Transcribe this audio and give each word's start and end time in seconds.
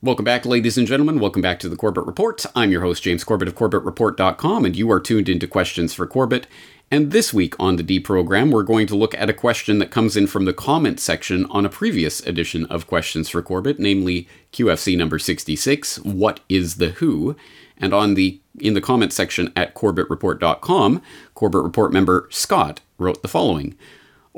Welcome 0.00 0.24
back, 0.24 0.46
ladies 0.46 0.78
and 0.78 0.86
gentlemen. 0.86 1.18
Welcome 1.18 1.42
back 1.42 1.58
to 1.58 1.68
the 1.68 1.74
Corbett 1.74 2.06
Report. 2.06 2.46
I'm 2.54 2.70
your 2.70 2.82
host, 2.82 3.02
James 3.02 3.24
Corbett 3.24 3.48
of 3.48 3.56
CorbettReport.com, 3.56 4.64
and 4.64 4.76
you 4.76 4.88
are 4.92 5.00
tuned 5.00 5.28
into 5.28 5.48
Questions 5.48 5.92
for 5.92 6.06
Corbett. 6.06 6.46
And 6.88 7.10
this 7.10 7.34
week 7.34 7.56
on 7.58 7.74
the 7.74 7.82
D 7.82 7.98
program, 7.98 8.52
we're 8.52 8.62
going 8.62 8.86
to 8.86 8.94
look 8.94 9.12
at 9.16 9.28
a 9.28 9.32
question 9.32 9.80
that 9.80 9.90
comes 9.90 10.16
in 10.16 10.28
from 10.28 10.44
the 10.44 10.52
comment 10.52 11.00
section 11.00 11.46
on 11.46 11.66
a 11.66 11.68
previous 11.68 12.24
edition 12.24 12.64
of 12.66 12.86
Questions 12.86 13.28
for 13.28 13.42
Corbett, 13.42 13.80
namely 13.80 14.28
QFC 14.52 14.96
number 14.96 15.18
66, 15.18 15.98
What 16.04 16.38
is 16.48 16.76
the 16.76 16.90
Who? 16.90 17.34
And 17.76 17.92
on 17.92 18.14
the 18.14 18.40
in 18.60 18.74
the 18.74 18.80
comment 18.80 19.12
section 19.12 19.52
at 19.56 19.74
CorbettReport.com, 19.74 21.02
Corbett 21.34 21.62
Report 21.64 21.92
member 21.92 22.28
Scott 22.30 22.80
wrote 22.98 23.22
the 23.22 23.28
following. 23.28 23.76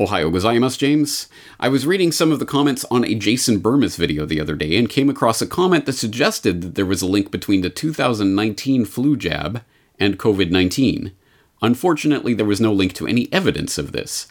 Ohio 0.01 0.31
gozaimasu, 0.31 0.79
James. 0.79 1.29
I 1.61 1.69
was 1.69 1.87
reading 1.87 2.11
some 2.11 2.33
of 2.33 2.39
the 2.39 2.47
comments 2.47 2.87
on 2.91 3.05
a 3.05 3.15
Jason 3.15 3.61
Bermas 3.61 3.99
video 3.99 4.25
the 4.25 4.41
other 4.41 4.57
day 4.57 4.79
and 4.79 4.89
came 4.89 5.11
across 5.11 5.43
a 5.43 5.47
comment 5.47 5.85
that 5.85 5.93
suggested 5.93 6.63
that 6.63 6.75
there 6.75 6.87
was 6.87 7.03
a 7.03 7.07
link 7.07 7.31
between 7.31 7.61
the 7.61 7.69
2019 7.69 8.87
flu 8.87 9.15
jab 9.15 9.63
and 9.99 10.19
COVID 10.19 10.51
19. 10.51 11.13
Unfortunately, 11.61 12.33
there 12.33 12.47
was 12.47 12.63
no 12.63 12.73
link 12.73 12.95
to 12.95 13.07
any 13.07 13.31
evidence 13.31 13.77
of 13.77 13.93
this. 13.93 14.29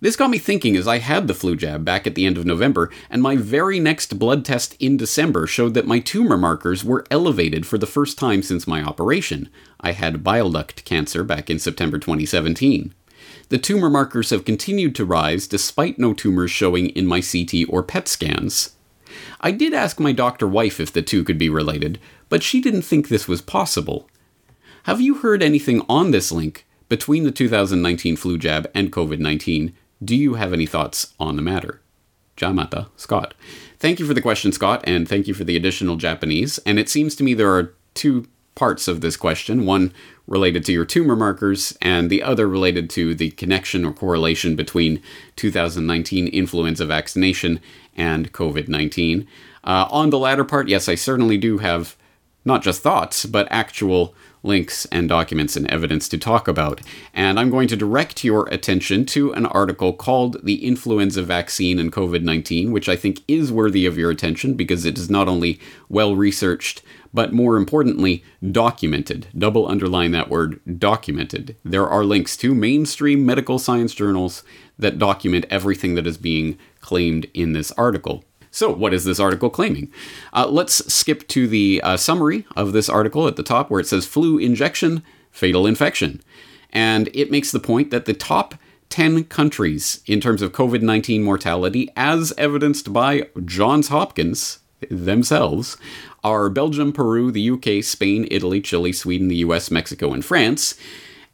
This 0.00 0.16
got 0.16 0.30
me 0.30 0.38
thinking 0.38 0.74
as 0.76 0.88
I 0.88 0.98
had 0.98 1.28
the 1.28 1.34
flu 1.34 1.54
jab 1.54 1.84
back 1.84 2.08
at 2.08 2.16
the 2.16 2.26
end 2.26 2.36
of 2.36 2.44
November, 2.44 2.90
and 3.08 3.22
my 3.22 3.36
very 3.36 3.78
next 3.78 4.18
blood 4.18 4.44
test 4.44 4.74
in 4.80 4.96
December 4.96 5.46
showed 5.46 5.74
that 5.74 5.86
my 5.86 6.00
tumor 6.00 6.36
markers 6.36 6.84
were 6.84 7.06
elevated 7.12 7.66
for 7.66 7.78
the 7.78 7.86
first 7.86 8.18
time 8.18 8.42
since 8.42 8.66
my 8.66 8.82
operation. 8.82 9.48
I 9.80 9.92
had 9.92 10.24
bile 10.24 10.50
duct 10.50 10.84
cancer 10.84 11.22
back 11.22 11.48
in 11.48 11.60
September 11.60 12.00
2017 12.00 12.92
the 13.48 13.58
tumor 13.58 13.90
markers 13.90 14.30
have 14.30 14.44
continued 14.44 14.94
to 14.94 15.04
rise 15.04 15.46
despite 15.46 15.98
no 15.98 16.14
tumors 16.14 16.50
showing 16.50 16.88
in 16.90 17.06
my 17.06 17.20
CT 17.20 17.68
or 17.68 17.82
PET 17.82 18.08
scans. 18.08 18.76
I 19.40 19.50
did 19.50 19.74
ask 19.74 20.00
my 20.00 20.12
doctor 20.12 20.46
wife 20.48 20.80
if 20.80 20.92
the 20.92 21.02
two 21.02 21.24
could 21.24 21.38
be 21.38 21.48
related, 21.48 22.00
but 22.28 22.42
she 22.42 22.60
didn't 22.60 22.82
think 22.82 23.08
this 23.08 23.28
was 23.28 23.42
possible. 23.42 24.08
Have 24.84 25.00
you 25.00 25.16
heard 25.16 25.42
anything 25.42 25.82
on 25.88 26.10
this 26.10 26.32
link 26.32 26.66
between 26.88 27.24
the 27.24 27.30
2019 27.30 28.16
flu 28.16 28.38
jab 28.38 28.70
and 28.74 28.92
COVID 28.92 29.18
19? 29.18 29.74
Do 30.02 30.16
you 30.16 30.34
have 30.34 30.52
any 30.52 30.66
thoughts 30.66 31.14
on 31.18 31.36
the 31.36 31.42
matter? 31.42 31.80
Jamata, 32.36 32.88
Scott. 32.96 33.34
Thank 33.78 34.00
you 34.00 34.06
for 34.06 34.14
the 34.14 34.22
question, 34.22 34.52
Scott, 34.52 34.82
and 34.84 35.08
thank 35.08 35.26
you 35.28 35.34
for 35.34 35.44
the 35.44 35.56
additional 35.56 35.96
Japanese. 35.96 36.58
And 36.66 36.78
it 36.78 36.88
seems 36.88 37.14
to 37.16 37.24
me 37.24 37.34
there 37.34 37.54
are 37.54 37.74
two 37.94 38.26
parts 38.54 38.88
of 38.88 39.00
this 39.00 39.16
question 39.16 39.66
one 39.66 39.92
related 40.26 40.64
to 40.64 40.72
your 40.72 40.84
tumor 40.84 41.16
markers, 41.16 41.76
and 41.82 42.10
the 42.10 42.22
other 42.22 42.48
related 42.48 42.88
to 42.90 43.14
the 43.14 43.30
connection 43.32 43.84
or 43.84 43.92
correlation 43.92 44.56
between 44.56 45.02
2019 45.36 46.28
influenza 46.28 46.86
vaccination 46.86 47.60
and 47.96 48.32
COVID 48.32 48.68
19. 48.68 49.26
Uh, 49.62 49.86
on 49.90 50.10
the 50.10 50.18
latter 50.18 50.44
part, 50.44 50.68
yes, 50.68 50.88
I 50.88 50.94
certainly 50.94 51.38
do 51.38 51.58
have 51.58 51.96
not 52.44 52.62
just 52.62 52.82
thoughts, 52.82 53.24
but 53.24 53.48
actual 53.50 54.14
links 54.42 54.84
and 54.92 55.08
documents 55.08 55.56
and 55.56 55.68
evidence 55.70 56.08
to 56.08 56.18
talk 56.18 56.46
about. 56.46 56.82
And 57.14 57.40
I'm 57.40 57.50
going 57.50 57.66
to 57.68 57.76
direct 57.76 58.22
your 58.22 58.46
attention 58.48 59.06
to 59.06 59.32
an 59.32 59.46
article 59.46 59.94
called 59.94 60.44
The 60.44 60.64
Influenza 60.64 61.22
Vaccine 61.22 61.78
and 61.78 61.90
COVID 61.90 62.22
19, 62.22 62.70
which 62.70 62.88
I 62.88 62.96
think 62.96 63.22
is 63.26 63.50
worthy 63.50 63.86
of 63.86 63.96
your 63.96 64.10
attention 64.10 64.54
because 64.54 64.84
it 64.84 64.98
is 64.98 65.08
not 65.08 65.28
only 65.28 65.58
well 65.88 66.14
researched, 66.14 66.82
but 67.14 67.32
more 67.32 67.56
importantly, 67.56 68.24
documented. 68.50 69.28
Double 69.38 69.68
underline 69.68 70.10
that 70.10 70.28
word 70.28 70.60
documented. 70.78 71.56
There 71.64 71.88
are 71.88 72.04
links 72.04 72.36
to 72.38 72.54
mainstream 72.54 73.24
medical 73.24 73.60
science 73.60 73.94
journals 73.94 74.42
that 74.78 74.98
document 74.98 75.46
everything 75.48 75.94
that 75.94 76.08
is 76.08 76.18
being 76.18 76.58
claimed 76.80 77.26
in 77.32 77.52
this 77.52 77.70
article. 77.72 78.24
So, 78.50 78.70
what 78.70 78.92
is 78.92 79.04
this 79.04 79.20
article 79.20 79.48
claiming? 79.50 79.90
Uh, 80.32 80.46
let's 80.48 80.92
skip 80.92 81.26
to 81.28 81.48
the 81.48 81.80
uh, 81.82 81.96
summary 81.96 82.46
of 82.56 82.72
this 82.72 82.88
article 82.88 83.26
at 83.26 83.36
the 83.36 83.42
top 83.42 83.70
where 83.70 83.80
it 83.80 83.86
says 83.86 84.06
flu 84.06 84.38
injection, 84.38 85.02
fatal 85.30 85.66
infection. 85.66 86.20
And 86.72 87.08
it 87.14 87.30
makes 87.30 87.52
the 87.52 87.60
point 87.60 87.90
that 87.90 88.04
the 88.04 88.14
top 88.14 88.56
10 88.90 89.24
countries 89.24 90.02
in 90.06 90.20
terms 90.20 90.42
of 90.42 90.52
COVID 90.52 90.82
19 90.82 91.22
mortality, 91.22 91.90
as 91.96 92.32
evidenced 92.38 92.92
by 92.92 93.28
Johns 93.44 93.88
Hopkins 93.88 94.60
themselves, 94.90 95.76
are 96.24 96.48
Belgium, 96.48 96.92
Peru, 96.92 97.30
the 97.30 97.50
UK, 97.50 97.84
Spain, 97.84 98.26
Italy, 98.30 98.60
Chile, 98.60 98.92
Sweden, 98.92 99.28
the 99.28 99.36
US, 99.36 99.70
Mexico, 99.70 100.12
and 100.12 100.24
France. 100.24 100.74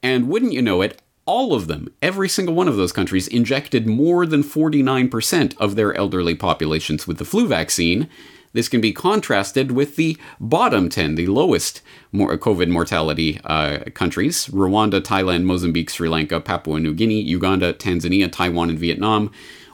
And 0.03 0.29
wouldn't 0.29 0.53
you 0.53 0.61
know 0.61 0.83
it, 0.83 1.01
all 1.27 1.55
of 1.55 1.69
them, 1.69 1.93
every 2.03 2.29
single 2.29 2.55
one 2.55 2.67
of 2.67 2.77
those 2.77 2.93
countries, 2.93 3.29
injected 3.29 3.87
more 3.87 4.27
than 4.27 4.43
49% 4.43 5.57
of 5.59 5.77
their 5.77 5.95
elderly 5.95 6.35
populations 6.35 7.07
with 7.07 7.19
the 7.19 7.25
flu 7.25 7.47
vaccine. 7.47 8.09
This 8.53 8.69
can 8.69 8.81
be 8.81 8.93
contrasted 8.93 9.71
with 9.71 9.95
the 9.95 10.17
bottom 10.41 10.89
10, 10.89 11.15
the 11.15 11.29
lowest 11.29 11.83
COVID 12.13 12.69
mortality 12.69 13.39
uh, 13.45 13.79
countries 13.95 14.49
Rwanda, 14.49 15.01
Thailand, 15.01 15.45
Mozambique, 15.45 15.91
Sri 15.91 16.09
Lanka, 16.09 16.41
Papua 16.41 16.81
New 16.81 16.95
Guinea, 16.95 17.21
Uganda, 17.21 17.73
Tanzania, 17.73 18.31
Taiwan, 18.31 18.71
and 18.71 18.79
Vietnam. 18.79 19.31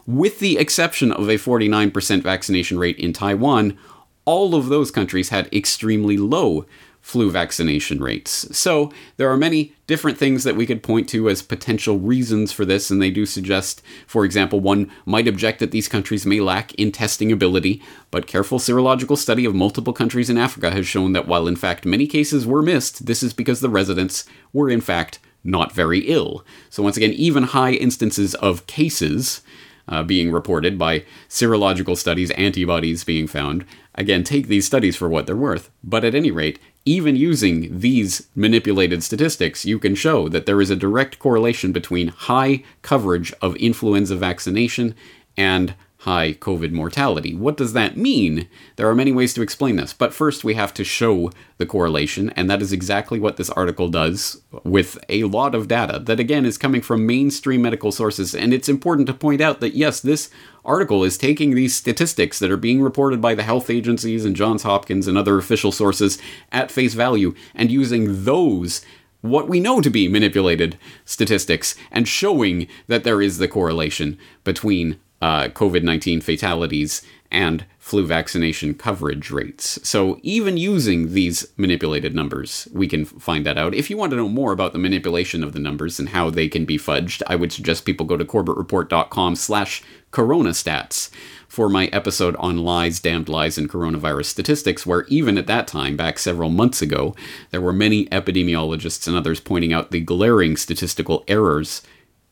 With 0.07 0.41
the 0.41 0.59
exception 0.59 1.11
of 1.11 1.29
a 1.29 1.35
49% 1.37 2.23
vaccination 2.23 2.79
rate 2.79 2.99
in 2.99 3.13
Taiwan, 3.13 3.79
all 4.27 4.55
of 4.55 4.67
those 4.69 4.91
countries 4.91 5.31
had 5.31 5.53
extremely 5.55 6.19
low 6.19 6.67
flu 7.07 7.31
vaccination 7.31 8.01
rates. 8.01 8.49
So 8.59 8.93
there 9.17 9.31
are 9.31 9.37
many 9.37 9.75
different 9.87 10.19
things 10.19 10.43
that 10.43 10.57
we 10.57 10.67
could 10.67 10.83
point 10.83 11.09
to 11.11 11.31
as 11.31 11.41
potential 11.41 12.01
reasons 12.01 12.51
for 12.51 12.65
this, 12.65 12.91
and 12.91 13.01
they 13.01 13.13
do 13.13 13.25
suggest, 13.25 13.81
for 14.09 14.25
example, 14.25 14.59
one 14.59 14.91
might 15.05 15.29
object 15.29 15.61
that 15.61 15.71
these 15.71 15.87
countries 15.87 16.27
may 16.27 16.41
lack 16.41 16.75
in 16.75 16.91
testing 16.91 17.31
ability, 17.31 17.81
but 18.11 18.27
careful 18.27 18.59
serological 18.59 19.17
study 19.17 19.45
of 19.45 19.55
multiple 19.55 19.93
countries 19.93 20.29
in 20.29 20.37
Africa 20.37 20.73
has 20.73 20.85
shown 20.85 21.13
that 21.13 21.29
while 21.29 21.47
in 21.47 21.55
fact 21.55 21.87
many 21.87 22.09
cases 22.09 22.45
were 22.45 22.61
missed, 22.61 23.07
this 23.07 23.23
is 23.23 23.33
because 23.33 23.61
the 23.61 23.71
residents 23.71 24.25
were 24.53 24.69
in 24.69 24.81
fact 24.81 25.21
not 25.45 25.71
very 25.71 26.01
ill. 26.01 26.45
So 26.71 26.83
once 26.83 26.97
again, 26.97 27.13
even 27.13 27.45
high 27.45 27.75
instances 27.75 28.35
of 28.35 28.67
cases 28.67 29.43
uh, 29.89 30.03
being 30.03 30.33
reported 30.33 30.79
by 30.79 31.05
serological 31.29 31.97
studies, 31.97 32.31
antibodies 32.33 33.05
being 33.05 33.27
found. 33.27 33.65
Again, 33.95 34.25
take 34.25 34.49
these 34.49 34.67
studies 34.67 34.97
for 34.97 35.09
what 35.09 35.27
they're 35.27 35.37
worth. 35.37 35.71
But 35.83 36.05
at 36.05 36.15
any 36.15 36.31
rate, 36.31 36.59
even 36.85 37.17
using 37.17 37.81
these 37.81 38.29
manipulated 38.35 39.03
statistics, 39.03 39.65
you 39.65 39.79
can 39.79 39.95
show 39.95 40.29
that 40.29 40.47
there 40.47 40.61
is 40.61 40.71
a 40.71 40.77
direct 40.77 41.19
correlation 41.19 41.73
between 41.73 42.09
high 42.09 42.63
coverage 42.83 43.33
of 43.43 43.57
influenza 43.57 44.17
vaccination 44.17 44.95
and 45.37 45.75
high 46.07 46.33
COVID 46.35 46.71
mortality. 46.71 47.35
What 47.35 47.57
does 47.57 47.73
that 47.73 47.97
mean? 47.97 48.49
There 48.77 48.89
are 48.89 48.95
many 48.95 49.11
ways 49.11 49.35
to 49.35 49.43
explain 49.43 49.75
this, 49.75 49.93
but 49.93 50.15
first 50.15 50.45
we 50.45 50.55
have 50.55 50.73
to 50.75 50.85
show 50.85 51.33
the 51.59 51.67
correlation, 51.67 52.31
and 52.31 52.49
that 52.49 52.63
is 52.63 52.73
exactly 52.73 53.19
what 53.19 53.39
this 53.39 53.51
article 53.51 53.89
does 53.89 54.41
with 54.63 54.99
a 55.09 55.25
lot 55.25 55.53
of 55.53 55.67
data 55.67 55.99
that, 55.99 56.21
again, 56.21 56.45
is 56.45 56.59
coming 56.59 56.81
from 56.81 57.07
mainstream 57.07 57.61
medical 57.61 57.91
sources. 57.91 58.37
And 58.37 58.55
it's 58.55 58.69
important 58.69 59.09
to 59.09 59.15
point 59.15 59.41
out 59.41 59.59
that, 59.59 59.75
yes, 59.75 59.99
this 60.01 60.31
article 60.65 61.03
is 61.03 61.19
taking 61.19 61.57
these 61.57 61.75
statistics 61.75 62.39
that 62.39 62.53
are 62.53 62.57
being 62.57 62.83
reported 62.83 63.21
by 63.21 63.35
the 63.35 63.43
health 63.43 63.69
agencies 63.69 64.25
and 64.25 64.37
Johns 64.37 64.63
Hopkins 64.63 65.09
and 65.09 65.19
other 65.19 65.39
official 65.39 65.73
sources 65.73 66.19
at 66.53 66.71
face 66.71 66.95
value 66.95 67.35
and 67.53 67.69
using 67.69 68.25
those 68.25 68.81
what 69.23 69.49
we 69.49 69.59
know 69.59 69.81
to 69.81 69.91
be 69.91 70.07
manipulated 70.07 70.79
statistics 71.05 71.75
and 71.91 72.07
showing 72.07 72.69
that 72.87 73.03
there 73.03 73.21
is 73.21 73.39
the 73.39 73.49
correlation 73.49 74.17
between 74.45 75.01
uh, 75.21 75.45
COVID 75.49 75.83
19 75.83 76.21
fatalities 76.21 77.03
and 77.31 77.65
flu 77.79 78.07
vaccination 78.07 78.75
coverage 78.75 79.31
rates. 79.31 79.79
So, 79.87 80.19
even 80.23 80.57
using 80.57 81.13
these 81.13 81.47
manipulated 81.57 82.15
numbers, 82.15 82.69
we 82.73 82.89
can 82.89 83.05
find 83.05 83.47
that 83.47 83.59
out. 83.59 83.75
If 83.75 83.91
you 83.91 83.97
want 83.97 84.11
to 84.11 84.17
know 84.17 84.29
more 84.29 84.53
about 84.53 84.73
the 84.73 84.79
manipulation 84.79 85.45
of 85.45 85.53
the 85.53 85.59
numbers 85.59 85.99
and 85.99 86.09
how 86.11 86.31
they 86.31 86.49
can 86.49 86.65
be 86.65 86.79
fudged, 86.79 87.23
I 87.27 87.37
would 87.37 87.53
suggest 87.53 87.85
people 87.85 88.07
go 88.07 88.17
to 88.17 88.25
corbettreport.com 88.25 89.37
slash 89.37 89.83
coronastats 90.13 91.11
for 91.49 91.69
my 91.69 91.87
episode 91.87 92.35
on 92.37 92.59
lies, 92.59 93.01
damned 93.01 93.29
lies, 93.29 93.57
and 93.57 93.71
coronavirus 93.71 94.27
statistics, 94.27 94.85
where 94.85 95.05
even 95.05 95.39
at 95.39 95.47
that 95.47 95.69
time, 95.69 95.97
back 95.97 96.19
several 96.19 96.51
months 96.51 96.83
ago, 96.83 97.15
there 97.51 97.61
were 97.61 97.73
many 97.73 98.07
epidemiologists 98.07 99.07
and 99.07 99.17
others 99.17 99.41
pointing 99.41 99.73
out 99.73 99.91
the 99.91 100.01
glaring 100.01 100.57
statistical 100.57 101.25
errors 101.29 101.83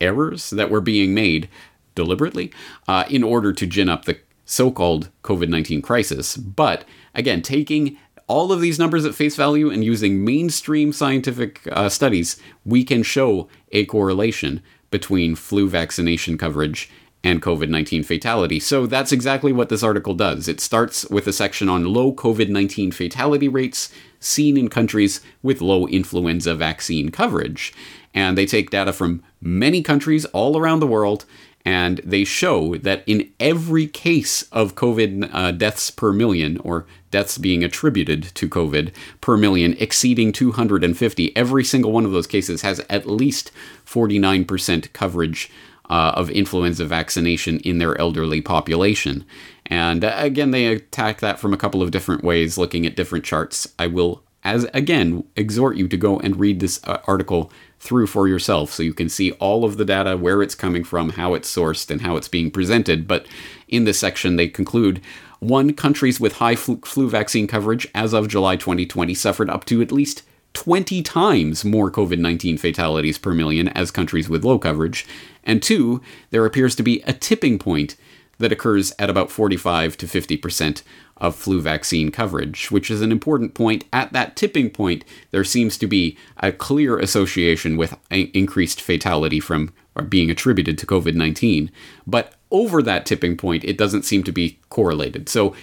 errors 0.00 0.50
that 0.50 0.70
were 0.70 0.80
being 0.80 1.14
made 1.14 1.48
deliberately 1.94 2.52
uh, 2.88 3.04
in 3.08 3.22
order 3.22 3.52
to 3.52 3.66
gin 3.66 3.88
up 3.88 4.04
the 4.04 4.18
so 4.44 4.70
called 4.70 5.10
COVID 5.22 5.48
19 5.48 5.82
crisis. 5.82 6.36
But 6.36 6.84
again, 7.14 7.42
taking 7.42 7.96
all 8.26 8.52
of 8.52 8.60
these 8.60 8.78
numbers 8.78 9.04
at 9.04 9.14
face 9.14 9.36
value 9.36 9.70
and 9.70 9.84
using 9.84 10.24
mainstream 10.24 10.92
scientific 10.92 11.60
uh, 11.70 11.88
studies, 11.88 12.40
we 12.64 12.84
can 12.84 13.02
show 13.02 13.48
a 13.72 13.84
correlation 13.86 14.62
between 14.90 15.34
flu 15.34 15.68
vaccination 15.68 16.38
coverage 16.38 16.90
and 17.22 17.42
COVID 17.42 17.68
19 17.68 18.02
fatality. 18.02 18.60
So 18.60 18.86
that's 18.86 19.10
exactly 19.10 19.52
what 19.52 19.70
this 19.70 19.82
article 19.82 20.14
does. 20.14 20.46
It 20.46 20.60
starts 20.60 21.08
with 21.08 21.26
a 21.26 21.32
section 21.32 21.68
on 21.68 21.86
low 21.86 22.12
COVID 22.12 22.48
19 22.48 22.92
fatality 22.92 23.48
rates 23.48 23.92
seen 24.20 24.56
in 24.56 24.68
countries 24.68 25.20
with 25.42 25.60
low 25.60 25.86
influenza 25.86 26.54
vaccine 26.54 27.10
coverage. 27.10 27.72
And 28.12 28.38
they 28.38 28.46
take 28.46 28.70
data 28.70 28.92
from 28.92 29.24
many 29.40 29.82
countries 29.82 30.24
all 30.26 30.56
around 30.56 30.80
the 30.80 30.86
world 30.86 31.24
And 31.64 31.98
they 32.04 32.24
show 32.24 32.76
that 32.76 33.02
in 33.06 33.32
every 33.40 33.86
case 33.86 34.42
of 34.52 34.74
COVID 34.74 35.30
uh, 35.32 35.52
deaths 35.52 35.90
per 35.90 36.12
million, 36.12 36.58
or 36.58 36.86
deaths 37.10 37.38
being 37.38 37.64
attributed 37.64 38.24
to 38.34 38.48
COVID 38.48 38.92
per 39.22 39.36
million 39.36 39.74
exceeding 39.78 40.30
250, 40.30 41.36
every 41.36 41.64
single 41.64 41.92
one 41.92 42.04
of 42.04 42.12
those 42.12 42.26
cases 42.26 42.62
has 42.62 42.80
at 42.90 43.06
least 43.06 43.50
49% 43.86 44.92
coverage 44.92 45.50
uh, 45.88 46.12
of 46.16 46.30
influenza 46.30 46.84
vaccination 46.84 47.60
in 47.60 47.78
their 47.78 47.98
elderly 47.98 48.40
population. 48.40 49.24
And 49.66 50.04
uh, 50.04 50.14
again, 50.16 50.50
they 50.50 50.66
attack 50.66 51.20
that 51.20 51.38
from 51.38 51.52
a 51.54 51.58
couple 51.58 51.82
of 51.82 51.90
different 51.90 52.24
ways, 52.24 52.58
looking 52.58 52.86
at 52.86 52.96
different 52.96 53.24
charts. 53.24 53.68
I 53.78 53.86
will, 53.86 54.22
as 54.44 54.64
again, 54.74 55.24
exhort 55.36 55.76
you 55.76 55.88
to 55.88 55.96
go 55.96 56.18
and 56.20 56.38
read 56.38 56.60
this 56.60 56.80
uh, 56.84 56.98
article 57.06 57.50
through 57.80 58.06
for 58.06 58.28
yourself 58.28 58.70
so 58.70 58.82
you 58.82 58.94
can 58.94 59.08
see 59.08 59.32
all 59.32 59.64
of 59.64 59.76
the 59.76 59.84
data, 59.84 60.16
where 60.16 60.42
it's 60.42 60.54
coming 60.54 60.84
from, 60.84 61.10
how 61.10 61.34
it's 61.34 61.54
sourced, 61.54 61.90
and 61.90 62.02
how 62.02 62.16
it's 62.16 62.28
being 62.28 62.50
presented. 62.50 63.08
But 63.08 63.26
in 63.68 63.84
this 63.84 63.98
section, 63.98 64.36
they 64.36 64.48
conclude 64.48 65.00
one, 65.40 65.74
countries 65.74 66.18
with 66.18 66.34
high 66.34 66.56
flu, 66.56 66.80
flu 66.84 67.08
vaccine 67.08 67.46
coverage 67.46 67.86
as 67.94 68.14
of 68.14 68.28
July 68.28 68.56
2020 68.56 69.12
suffered 69.14 69.50
up 69.50 69.64
to 69.66 69.82
at 69.82 69.92
least 69.92 70.22
20 70.54 71.02
times 71.02 71.64
more 71.64 71.90
COVID 71.90 72.18
19 72.18 72.56
fatalities 72.58 73.18
per 73.18 73.34
million 73.34 73.68
as 73.68 73.90
countries 73.90 74.28
with 74.28 74.44
low 74.44 74.58
coverage. 74.58 75.06
And 75.42 75.62
two, 75.62 76.00
there 76.30 76.46
appears 76.46 76.74
to 76.76 76.82
be 76.82 77.02
a 77.02 77.12
tipping 77.12 77.58
point 77.58 77.96
that 78.38 78.52
occurs 78.52 78.92
at 78.98 79.10
about 79.10 79.30
45 79.30 79.96
to 79.98 80.06
50% 80.06 80.82
of 81.18 81.36
flu 81.36 81.60
vaccine 81.60 82.10
coverage, 82.10 82.70
which 82.70 82.90
is 82.90 83.00
an 83.00 83.12
important 83.12 83.54
point. 83.54 83.84
At 83.92 84.12
that 84.12 84.36
tipping 84.36 84.70
point, 84.70 85.04
there 85.30 85.44
seems 85.44 85.78
to 85.78 85.86
be 85.86 86.16
a 86.38 86.52
clear 86.52 86.98
association 86.98 87.76
with 87.76 87.96
increased 88.10 88.80
fatality 88.80 89.40
from 89.40 89.72
being 90.08 90.30
attributed 90.30 90.76
to 90.78 90.86
COVID 90.86 91.14
19. 91.14 91.70
But 92.06 92.34
over 92.50 92.82
that 92.82 93.06
tipping 93.06 93.36
point, 93.36 93.64
it 93.64 93.78
doesn't 93.78 94.04
seem 94.04 94.24
to 94.24 94.32
be 94.32 94.58
correlated. 94.70 95.28
So 95.28 95.54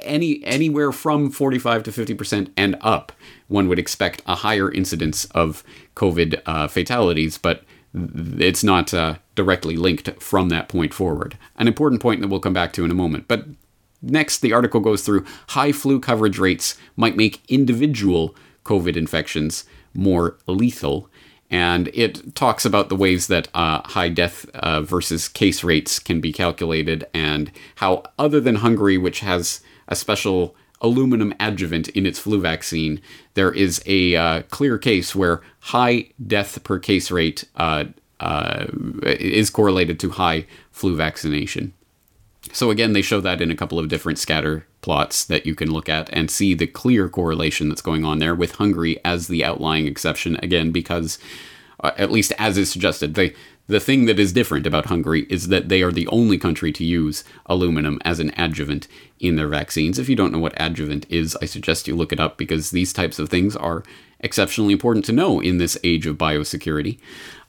any 0.00 0.42
anywhere 0.44 0.92
from 0.92 1.30
45 1.30 1.84
to 1.84 1.90
50% 1.90 2.50
and 2.56 2.76
up, 2.80 3.12
one 3.46 3.68
would 3.68 3.78
expect 3.78 4.22
a 4.26 4.36
higher 4.36 4.70
incidence 4.70 5.26
of 5.26 5.62
COVID 5.94 6.40
uh, 6.46 6.68
fatalities, 6.68 7.38
but 7.38 7.64
it's 7.94 8.64
not 8.64 8.92
uh, 8.92 9.16
directly 9.34 9.76
linked 9.76 10.10
from 10.20 10.48
that 10.48 10.68
point 10.68 10.92
forward. 10.92 11.38
An 11.56 11.68
important 11.68 12.02
point 12.02 12.20
that 12.20 12.28
we'll 12.28 12.40
come 12.40 12.52
back 12.52 12.72
to 12.74 12.84
in 12.84 12.90
a 12.90 12.94
moment. 12.94 13.26
But 13.28 13.46
next, 14.02 14.40
the 14.40 14.52
article 14.52 14.80
goes 14.80 15.02
through 15.02 15.24
high 15.48 15.72
flu 15.72 16.00
coverage 16.00 16.38
rates 16.38 16.76
might 16.96 17.16
make 17.16 17.42
individual 17.48 18.34
COVID 18.64 18.96
infections 18.96 19.64
more 19.94 20.36
lethal. 20.46 21.08
And 21.50 21.88
it 21.94 22.34
talks 22.34 22.66
about 22.66 22.90
the 22.90 22.96
ways 22.96 23.26
that 23.28 23.48
uh, 23.54 23.80
high 23.88 24.10
death 24.10 24.48
uh, 24.50 24.82
versus 24.82 25.28
case 25.28 25.64
rates 25.64 25.98
can 25.98 26.20
be 26.20 26.30
calculated, 26.30 27.06
and 27.14 27.50
how, 27.76 28.02
other 28.18 28.38
than 28.38 28.56
Hungary, 28.56 28.98
which 28.98 29.20
has 29.20 29.62
a 29.88 29.96
special 29.96 30.54
aluminum 30.82 31.32
adjuvant 31.40 31.88
in 31.88 32.04
its 32.04 32.18
flu 32.18 32.40
vaccine, 32.40 33.00
there 33.32 33.50
is 33.50 33.82
a 33.86 34.14
uh, 34.14 34.42
clear 34.50 34.76
case 34.76 35.14
where 35.14 35.40
high 35.60 36.10
death 36.24 36.62
per 36.64 36.78
case 36.78 37.10
rate 37.10 37.44
uh, 37.56 37.84
uh, 38.20 38.66
is 39.04 39.48
correlated 39.48 39.98
to 40.00 40.10
high 40.10 40.46
flu 40.70 40.94
vaccination. 40.96 41.72
So 42.52 42.70
again, 42.70 42.92
they 42.92 43.02
show 43.02 43.20
that 43.20 43.40
in 43.40 43.50
a 43.50 43.56
couple 43.56 43.78
of 43.78 43.88
different 43.88 44.18
scatter 44.18 44.66
plots 44.80 45.24
that 45.24 45.46
you 45.46 45.54
can 45.54 45.70
look 45.70 45.88
at 45.88 46.08
and 46.12 46.30
see 46.30 46.54
the 46.54 46.66
clear 46.66 47.08
correlation 47.08 47.68
that's 47.68 47.82
going 47.82 48.04
on 48.04 48.18
there 48.18 48.34
with 48.34 48.56
Hungary 48.56 48.98
as 49.04 49.28
the 49.28 49.44
outlying 49.44 49.86
exception. 49.86 50.36
Again, 50.42 50.70
because 50.70 51.18
uh, 51.80 51.92
at 51.96 52.10
least 52.10 52.32
as 52.38 52.58
is 52.58 52.70
suggested, 52.70 53.14
they 53.14 53.34
the 53.68 53.80
thing 53.80 54.06
that 54.06 54.18
is 54.18 54.32
different 54.32 54.66
about 54.66 54.86
Hungary 54.86 55.26
is 55.28 55.48
that 55.48 55.68
they 55.68 55.82
are 55.82 55.92
the 55.92 56.06
only 56.06 56.38
country 56.38 56.72
to 56.72 56.84
use 56.84 57.22
aluminum 57.46 57.98
as 58.02 58.18
an 58.18 58.32
adjuvant 58.38 58.88
in 59.20 59.36
their 59.36 59.46
vaccines. 59.46 59.98
If 59.98 60.08
you 60.08 60.16
don't 60.16 60.32
know 60.32 60.38
what 60.38 60.58
adjuvant 60.58 61.04
is, 61.10 61.36
I 61.42 61.44
suggest 61.44 61.86
you 61.86 61.94
look 61.94 62.10
it 62.10 62.18
up 62.18 62.38
because 62.38 62.70
these 62.70 62.94
types 62.94 63.18
of 63.18 63.28
things 63.28 63.54
are 63.54 63.82
exceptionally 64.20 64.72
important 64.72 65.04
to 65.04 65.12
know 65.12 65.38
in 65.38 65.58
this 65.58 65.76
age 65.84 66.06
of 66.06 66.16
biosecurity. 66.16 66.98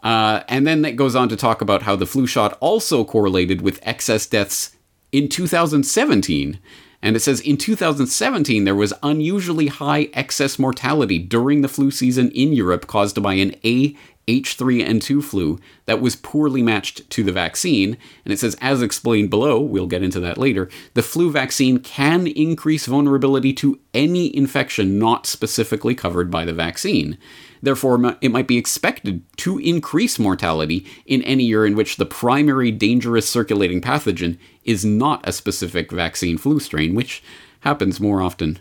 Uh, 0.04 0.44
and 0.50 0.68
then 0.68 0.84
it 0.84 0.98
goes 0.98 1.16
on 1.16 1.30
to 1.30 1.38
talk 1.38 1.62
about 1.62 1.84
how 1.84 1.96
the 1.96 2.06
flu 2.06 2.28
shot 2.28 2.58
also 2.60 3.06
correlated 3.06 3.62
with 3.62 3.80
excess 3.84 4.26
deaths 4.26 4.76
in 5.12 5.30
2017. 5.30 6.60
And 7.02 7.16
it 7.16 7.22
says 7.22 7.40
in 7.40 7.58
2017, 7.58 8.66
there 8.66 8.76
was 8.76 8.94
unusually 9.02 9.68
high 9.68 10.10
excess 10.14 10.60
mortality 10.60 11.18
during 11.18 11.62
the 11.62 11.70
flu 11.70 11.92
season 11.92 12.30
in 12.32 12.52
Europe 12.52 12.88
caused 12.88 13.22
by 13.24 13.36
an 13.36 13.56
A 13.64 13.96
H3N2 14.30 15.24
flu 15.24 15.60
that 15.86 16.00
was 16.00 16.16
poorly 16.16 16.62
matched 16.62 17.10
to 17.10 17.24
the 17.24 17.32
vaccine. 17.32 17.98
And 18.24 18.32
it 18.32 18.38
says, 18.38 18.56
as 18.62 18.84
explained 18.84 19.32
below, 19.32 19.60
we'll 19.60 19.88
get 19.88 20.04
into 20.04 20.20
that 20.20 20.38
later, 20.38 20.70
the 20.94 21.02
flu 21.02 21.32
vaccine 21.32 21.80
can 21.80 22.28
increase 22.28 22.86
vulnerability 22.86 23.54
to 23.54 23.80
any 23.94 24.36
infection 24.36 25.00
not 25.00 25.26
specifically 25.26 25.96
covered 25.96 26.30
by 26.30 26.46
the 26.46 26.54
vaccine. 26.54 27.18
Therefore, 27.62 28.18
it 28.22 28.32
might 28.32 28.48
be 28.48 28.58
expected 28.58 29.24
to 29.38 29.58
increase 29.58 30.20
mortality 30.20 30.86
in 31.06 31.24
any 31.24 31.44
year 31.44 31.66
in 31.66 31.76
which 31.76 31.98
the 31.98 32.06
primary 32.06 32.72
dangerous 32.72 33.28
circulating 33.28 33.82
pathogen 33.82 34.38
is 34.64 34.86
not 34.86 35.28
a 35.28 35.34
specific 35.34 35.92
vaccine 35.92 36.38
flu 36.38 36.60
strain, 36.60 36.94
which 36.94 37.24
happens 37.62 38.00
more 38.00 38.22
often 38.22 38.60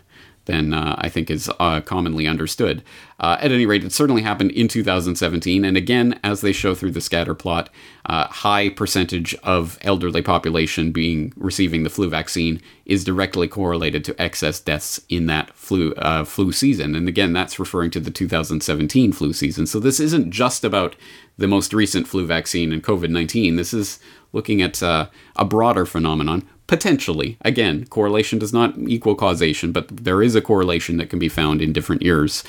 than 0.49 0.73
uh, 0.73 0.95
I 0.97 1.09
think 1.09 1.29
is 1.29 1.49
uh, 1.59 1.81
commonly 1.81 2.27
understood. 2.27 2.83
Uh, 3.19 3.37
at 3.39 3.51
any 3.51 3.65
rate, 3.65 3.83
it 3.83 3.91
certainly 3.91 4.21
happened 4.21 4.51
in 4.51 4.67
2017, 4.67 5.65
and 5.65 5.75
again, 5.75 6.19
as 6.23 6.41
they 6.41 6.51
show 6.51 6.73
through 6.73 6.91
the 6.91 7.01
scatter 7.01 7.35
plot, 7.35 7.69
uh, 8.05 8.27
high 8.27 8.69
percentage 8.69 9.35
of 9.43 9.77
elderly 9.81 10.21
population 10.21 10.91
being 10.91 11.33
receiving 11.35 11.83
the 11.83 11.89
flu 11.89 12.09
vaccine 12.09 12.61
is 12.85 13.03
directly 13.03 13.47
correlated 13.47 14.03
to 14.03 14.19
excess 14.19 14.59
deaths 14.59 14.99
in 15.09 15.27
that 15.27 15.53
flu 15.53 15.93
uh, 15.93 16.23
flu 16.23 16.51
season. 16.51 16.95
And 16.95 17.07
again, 17.07 17.33
that's 17.33 17.59
referring 17.59 17.91
to 17.91 17.99
the 17.99 18.09
2017 18.09 19.11
flu 19.11 19.33
season. 19.33 19.67
So 19.67 19.79
this 19.79 19.99
isn't 19.99 20.31
just 20.31 20.63
about 20.63 20.95
the 21.37 21.47
most 21.47 21.73
recent 21.73 22.07
flu 22.07 22.25
vaccine 22.25 22.73
and 22.73 22.83
COVID 22.83 23.09
19. 23.09 23.55
This 23.55 23.73
is 23.73 23.99
looking 24.31 24.61
at 24.61 24.81
uh, 24.81 25.07
a 25.35 25.45
broader 25.45 25.85
phenomenon, 25.85 26.47
Potentially. 26.69 27.35
Again, 27.41 27.87
correlation 27.87 28.37
does 28.37 28.53
not 28.53 28.77
equal 28.77 29.15
causation, 29.15 29.71
but 29.71 29.87
there 29.87 30.21
is 30.21 30.35
a 30.35 30.41
correlation 30.41 30.97
that 30.97 31.09
can 31.09 31.17
be 31.17 31.27
found 31.27 31.63
in 31.63 31.73
different 31.73 32.03
years. 32.03 32.43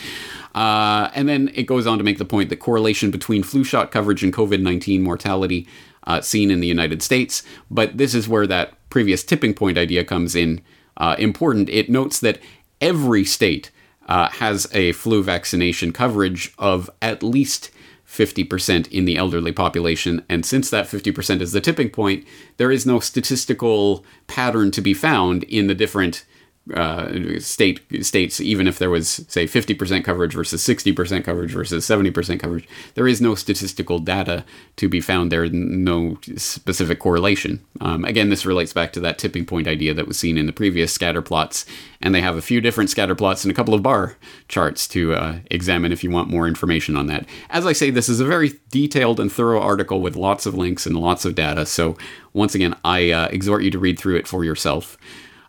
Uh, 0.54 1.08
and 1.14 1.26
then 1.26 1.50
it 1.54 1.62
goes 1.62 1.86
on 1.86 1.96
to 1.96 2.04
make 2.04 2.18
the 2.18 2.26
point 2.26 2.50
that 2.50 2.56
correlation 2.56 3.10
between 3.10 3.42
flu 3.42 3.64
shot 3.64 3.90
coverage 3.90 4.22
and 4.22 4.30
COVID 4.30 4.60
19 4.60 5.02
mortality 5.02 5.66
uh, 6.06 6.20
seen 6.20 6.50
in 6.50 6.60
the 6.60 6.66
United 6.66 7.02
States. 7.02 7.42
But 7.70 7.96
this 7.96 8.14
is 8.14 8.28
where 8.28 8.46
that 8.46 8.74
previous 8.90 9.24
tipping 9.24 9.54
point 9.54 9.78
idea 9.78 10.04
comes 10.04 10.36
in 10.36 10.60
uh, 10.98 11.16
important. 11.18 11.70
It 11.70 11.88
notes 11.88 12.20
that 12.20 12.40
every 12.78 13.24
state 13.24 13.70
uh, 14.06 14.28
has 14.28 14.68
a 14.74 14.92
flu 14.92 15.22
vaccination 15.22 15.94
coverage 15.94 16.52
of 16.58 16.90
at 17.00 17.22
least 17.22 17.70
50% 18.10 18.90
in 18.90 19.04
the 19.04 19.16
elderly 19.16 19.52
population. 19.52 20.24
And 20.28 20.44
since 20.44 20.68
that 20.70 20.86
50% 20.86 21.40
is 21.40 21.52
the 21.52 21.60
tipping 21.60 21.90
point, 21.90 22.26
there 22.56 22.72
is 22.72 22.84
no 22.84 22.98
statistical 22.98 24.04
pattern 24.26 24.72
to 24.72 24.80
be 24.80 24.94
found 24.94 25.44
in 25.44 25.68
the 25.68 25.76
different 25.76 26.24
uh, 26.74 27.40
state 27.40 27.80
states, 28.04 28.40
even 28.40 28.68
if 28.68 28.78
there 28.78 28.90
was 28.90 29.24
say 29.28 29.46
50% 29.46 30.04
coverage 30.04 30.34
versus 30.34 30.62
60% 30.62 31.24
coverage 31.24 31.52
versus 31.52 31.84
70% 31.84 32.38
coverage, 32.38 32.68
there 32.94 33.08
is 33.08 33.20
no 33.20 33.34
statistical 33.34 33.98
data 33.98 34.44
to 34.76 34.88
be 34.88 35.00
found 35.00 35.32
there, 35.32 35.48
no 35.48 36.18
specific 36.36 37.00
correlation. 37.00 37.64
Um, 37.80 38.04
again, 38.04 38.28
this 38.28 38.46
relates 38.46 38.72
back 38.72 38.92
to 38.92 39.00
that 39.00 39.18
tipping 39.18 39.46
point 39.46 39.66
idea 39.66 39.94
that 39.94 40.06
was 40.06 40.18
seen 40.18 40.38
in 40.38 40.46
the 40.46 40.52
previous 40.52 40.92
scatter 40.92 41.22
plots, 41.22 41.66
and 42.00 42.14
they 42.14 42.20
have 42.20 42.36
a 42.36 42.42
few 42.42 42.60
different 42.60 42.90
scatter 42.90 43.14
plots 43.14 43.42
and 43.42 43.50
a 43.50 43.54
couple 43.54 43.74
of 43.74 43.82
bar 43.82 44.16
charts 44.46 44.86
to 44.88 45.14
uh, 45.14 45.38
examine 45.50 45.92
if 45.92 46.04
you 46.04 46.10
want 46.10 46.30
more 46.30 46.46
information 46.46 46.94
on 46.94 47.06
that. 47.06 47.26
As 47.48 47.66
I 47.66 47.72
say, 47.72 47.90
this 47.90 48.08
is 48.08 48.20
a 48.20 48.24
very 48.24 48.52
detailed 48.70 49.18
and 49.18 49.32
thorough 49.32 49.60
article 49.60 50.00
with 50.00 50.14
lots 50.14 50.46
of 50.46 50.54
links 50.54 50.86
and 50.86 50.96
lots 50.96 51.24
of 51.24 51.34
data. 51.34 51.66
So 51.66 51.96
once 52.32 52.54
again, 52.54 52.76
I 52.84 53.10
uh, 53.10 53.28
exhort 53.28 53.64
you 53.64 53.70
to 53.72 53.78
read 53.78 53.98
through 53.98 54.16
it 54.16 54.28
for 54.28 54.44
yourself. 54.44 54.96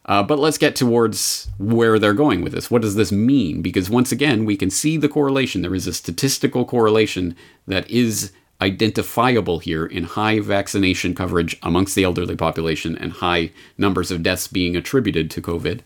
Uh, 0.05 0.23
but 0.23 0.39
let's 0.39 0.57
get 0.57 0.75
towards 0.75 1.47
where 1.57 1.99
they're 1.99 2.13
going 2.13 2.41
with 2.41 2.53
this. 2.53 2.71
What 2.71 2.81
does 2.81 2.95
this 2.95 3.11
mean? 3.11 3.61
Because 3.61 3.89
once 3.89 4.11
again, 4.11 4.45
we 4.45 4.57
can 4.57 4.69
see 4.69 4.97
the 4.97 5.09
correlation. 5.09 5.61
There 5.61 5.75
is 5.75 5.87
a 5.87 5.93
statistical 5.93 6.65
correlation 6.65 7.35
that 7.67 7.89
is 7.89 8.31
identifiable 8.61 9.59
here 9.59 9.85
in 9.85 10.03
high 10.03 10.39
vaccination 10.39 11.15
coverage 11.15 11.57
amongst 11.63 11.95
the 11.95 12.03
elderly 12.03 12.35
population 12.35 12.97
and 12.97 13.11
high 13.11 13.51
numbers 13.77 14.11
of 14.11 14.23
deaths 14.23 14.47
being 14.47 14.75
attributed 14.75 15.31
to 15.31 15.41
COVID. 15.41 15.81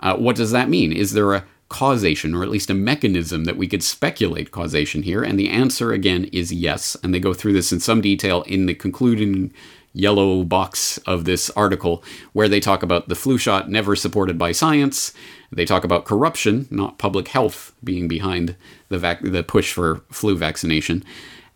Uh, 0.00 0.16
what 0.16 0.36
does 0.36 0.50
that 0.50 0.68
mean? 0.68 0.92
Is 0.92 1.12
there 1.12 1.34
a 1.34 1.44
causation, 1.68 2.34
or 2.34 2.42
at 2.42 2.50
least 2.50 2.70
a 2.70 2.74
mechanism 2.74 3.44
that 3.44 3.56
we 3.56 3.66
could 3.66 3.82
speculate 3.82 4.50
causation 4.50 5.02
here? 5.02 5.22
And 5.22 5.38
the 5.38 5.50
answer, 5.50 5.92
again, 5.92 6.24
is 6.32 6.52
yes. 6.52 6.96
And 7.02 7.12
they 7.12 7.20
go 7.20 7.34
through 7.34 7.54
this 7.54 7.72
in 7.72 7.80
some 7.80 8.00
detail 8.00 8.42
in 8.42 8.66
the 8.66 8.74
concluding 8.74 9.52
yellow 9.94 10.42
box 10.44 10.98
of 11.06 11.24
this 11.24 11.48
article 11.50 12.04
where 12.32 12.48
they 12.48 12.60
talk 12.60 12.82
about 12.82 13.08
the 13.08 13.14
flu 13.14 13.38
shot 13.38 13.70
never 13.70 13.96
supported 13.96 14.36
by 14.36 14.52
science. 14.52 15.14
They 15.50 15.64
talk 15.64 15.84
about 15.84 16.04
corruption, 16.04 16.66
not 16.70 16.98
public 16.98 17.28
health, 17.28 17.72
being 17.82 18.08
behind 18.08 18.56
the 18.88 18.98
vac- 18.98 19.22
the 19.22 19.42
push 19.42 19.72
for 19.72 20.02
flu 20.10 20.36
vaccination. 20.36 21.04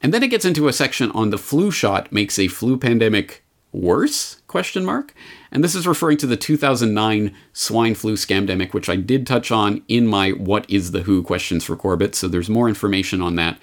And 0.00 0.14
then 0.14 0.22
it 0.22 0.28
gets 0.28 0.44
into 0.44 0.68
a 0.68 0.72
section 0.72 1.10
on 1.10 1.30
the 1.30 1.38
flu 1.38 1.70
shot 1.70 2.12
makes 2.12 2.38
a 2.38 2.48
flu 2.48 2.78
pandemic 2.78 3.44
worse 3.70 4.40
question 4.46 4.82
mark 4.82 5.12
and 5.52 5.62
this 5.62 5.74
is 5.74 5.86
referring 5.86 6.16
to 6.16 6.26
the 6.26 6.38
2009 6.38 7.34
swine 7.52 7.94
flu 7.94 8.14
scamdemic 8.14 8.72
which 8.72 8.88
i 8.88 8.96
did 8.96 9.26
touch 9.26 9.50
on 9.50 9.82
in 9.88 10.06
my 10.06 10.30
what 10.30 10.68
is 10.70 10.92
the 10.92 11.02
who 11.02 11.22
questions 11.22 11.64
for 11.64 11.76
corbett 11.76 12.14
so 12.14 12.26
there's 12.26 12.48
more 12.48 12.66
information 12.66 13.20
on 13.20 13.36
that 13.36 13.58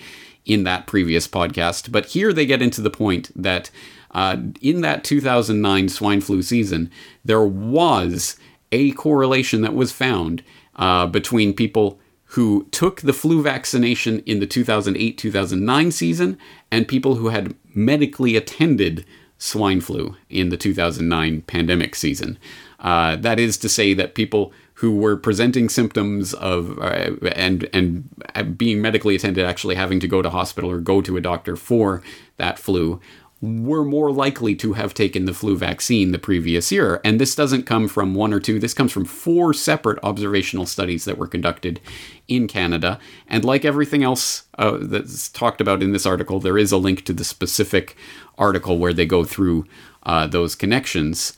in 0.45 0.63
that 0.63 0.87
previous 0.87 1.27
podcast 1.27 1.91
but 1.91 2.07
here 2.07 2.31
they 2.31 2.45
get 2.45 2.61
into 2.61 2.81
the 2.81 2.89
point 2.89 3.31
that 3.35 3.69
uh, 4.11 4.37
in 4.61 4.81
that 4.81 5.03
2009 5.03 5.89
swine 5.89 6.21
flu 6.21 6.41
season 6.41 6.89
there 7.23 7.43
was 7.43 8.37
a 8.71 8.91
correlation 8.91 9.61
that 9.61 9.73
was 9.73 9.91
found 9.91 10.43
uh, 10.75 11.05
between 11.07 11.53
people 11.53 11.99
who 12.29 12.67
took 12.71 13.01
the 13.01 13.13
flu 13.13 13.41
vaccination 13.41 14.19
in 14.25 14.39
the 14.39 14.47
2008 14.47 15.17
2009 15.17 15.91
season 15.91 16.37
and 16.71 16.87
people 16.87 17.15
who 17.15 17.29
had 17.29 17.55
medically 17.73 18.35
attended 18.35 19.05
swine 19.37 19.81
flu 19.81 20.15
in 20.29 20.49
the 20.49 20.57
2009 20.57 21.41
pandemic 21.41 21.95
season. 21.95 22.37
Uh, 22.79 23.15
that 23.15 23.39
is 23.39 23.57
to 23.57 23.69
say 23.69 23.93
that 23.93 24.15
people 24.15 24.51
who 24.75 24.95
were 24.95 25.15
presenting 25.15 25.69
symptoms 25.69 26.33
of 26.33 26.77
uh, 26.79 27.11
and 27.33 27.69
and 27.73 28.57
being 28.57 28.81
medically 28.81 29.15
attended, 29.15 29.45
actually 29.45 29.75
having 29.75 29.99
to 29.99 30.07
go 30.07 30.21
to 30.21 30.29
hospital 30.29 30.69
or 30.69 30.79
go 30.79 31.01
to 31.01 31.17
a 31.17 31.21
doctor 31.21 31.55
for 31.55 32.01
that 32.37 32.59
flu, 32.59 32.99
were 33.41 33.83
more 33.83 34.11
likely 34.11 34.55
to 34.55 34.73
have 34.73 34.93
taken 34.93 35.25
the 35.25 35.33
flu 35.33 35.57
vaccine 35.57 36.11
the 36.11 36.19
previous 36.19 36.71
year. 36.71 36.99
And 37.03 37.19
this 37.19 37.35
doesn't 37.35 37.63
come 37.63 37.87
from 37.87 38.15
one 38.15 38.33
or 38.33 38.39
two, 38.39 38.59
this 38.59 38.73
comes 38.73 38.91
from 38.91 39.05
four 39.05 39.53
separate 39.53 39.99
observational 40.03 40.65
studies 40.65 41.05
that 41.05 41.17
were 41.17 41.27
conducted 41.27 41.79
in 42.27 42.47
Canada. 42.47 42.99
And 43.27 43.45
like 43.45 43.65
everything 43.65 44.03
else 44.03 44.43
uh, 44.57 44.77
that's 44.81 45.29
talked 45.29 45.61
about 45.61 45.83
in 45.83 45.91
this 45.91 46.05
article, 46.05 46.39
there 46.39 46.57
is 46.57 46.71
a 46.71 46.77
link 46.77 47.05
to 47.05 47.13
the 47.13 47.23
specific 47.23 47.95
article 48.37 48.77
where 48.77 48.93
they 48.93 49.05
go 49.05 49.23
through 49.23 49.65
uh, 50.03 50.27
those 50.27 50.55
connections. 50.55 51.35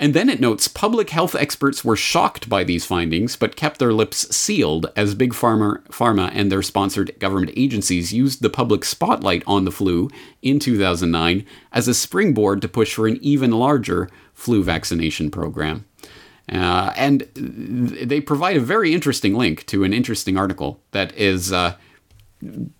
And 0.00 0.14
then 0.14 0.28
it 0.28 0.40
notes 0.40 0.68
public 0.68 1.10
health 1.10 1.34
experts 1.34 1.84
were 1.84 1.96
shocked 1.96 2.48
by 2.48 2.62
these 2.62 2.86
findings, 2.86 3.34
but 3.34 3.56
kept 3.56 3.80
their 3.80 3.92
lips 3.92 4.34
sealed 4.34 4.86
as 4.94 5.16
Big 5.16 5.32
Pharma, 5.32 5.82
Pharma 5.88 6.30
and 6.32 6.52
their 6.52 6.62
sponsored 6.62 7.18
government 7.18 7.50
agencies 7.56 8.12
used 8.12 8.40
the 8.40 8.48
public 8.48 8.84
spotlight 8.84 9.42
on 9.44 9.64
the 9.64 9.72
flu 9.72 10.08
in 10.40 10.60
2009 10.60 11.44
as 11.72 11.88
a 11.88 11.94
springboard 11.94 12.62
to 12.62 12.68
push 12.68 12.94
for 12.94 13.08
an 13.08 13.18
even 13.20 13.50
larger 13.50 14.08
flu 14.34 14.62
vaccination 14.62 15.32
program. 15.32 15.84
Uh, 16.50 16.92
and 16.96 17.22
they 17.34 18.20
provide 18.20 18.56
a 18.56 18.60
very 18.60 18.94
interesting 18.94 19.34
link 19.34 19.66
to 19.66 19.82
an 19.82 19.92
interesting 19.92 20.38
article 20.38 20.80
that 20.92 21.12
is 21.16 21.52
uh, 21.52 21.74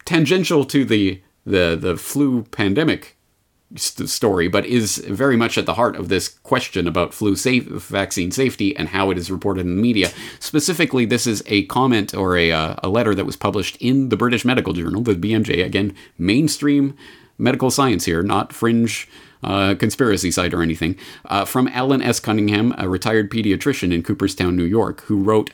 tangential 0.05 0.65
to 0.65 0.85
the, 0.85 1.21
the, 1.45 1.77
the 1.79 1.97
flu 1.97 2.45
pandemic 2.45 3.18
story, 3.77 4.49
but 4.49 4.65
is 4.65 4.99
very 4.99 5.37
much 5.37 5.59
at 5.59 5.67
the 5.67 5.75
heart 5.75 5.97
of 5.97 6.09
this 6.09 6.29
question 6.29 6.87
about 6.87 7.13
flu 7.13 7.37
safe 7.37 7.65
vaccine 7.65 8.31
safety 8.31 8.75
and 8.77 8.89
how 8.89 9.11
it 9.11 9.19
is 9.19 9.31
reported 9.31 9.61
in 9.61 9.77
the 9.77 9.83
media. 9.83 10.11
Specifically, 10.41 11.05
this 11.05 11.27
is 11.27 11.43
a 11.47 11.65
comment 11.67 12.15
or 12.15 12.37
a, 12.37 12.51
uh, 12.51 12.77
a 12.83 12.89
letter 12.89 13.15
that 13.15 13.27
was 13.27 13.37
published 13.37 13.77
in 13.77 14.09
the 14.09 14.17
British 14.17 14.45
Medical 14.45 14.73
Journal, 14.73 15.03
the 15.03 15.15
BMJ. 15.15 15.65
Again, 15.65 15.95
mainstream 16.17 16.97
medical 17.37 17.71
science 17.71 18.05
here, 18.05 18.23
not 18.23 18.53
fringe. 18.53 19.09
Uh, 19.41 19.77
conspiracy 19.77 20.33
site 20.33 20.53
or 20.53 20.63
anything, 20.63 20.97
uh, 21.27 21.45
from 21.45 21.69
Alan 21.69 22.03
S. 22.03 22.19
Cunningham, 22.19 22.75
a 22.77 22.89
retired 22.89 23.31
pediatrician 23.31 23.95
in 23.95 24.03
Cooperstown, 24.03 24.57
New 24.57 24.65
York, 24.65 25.03
who 25.03 25.23
wrote 25.23 25.53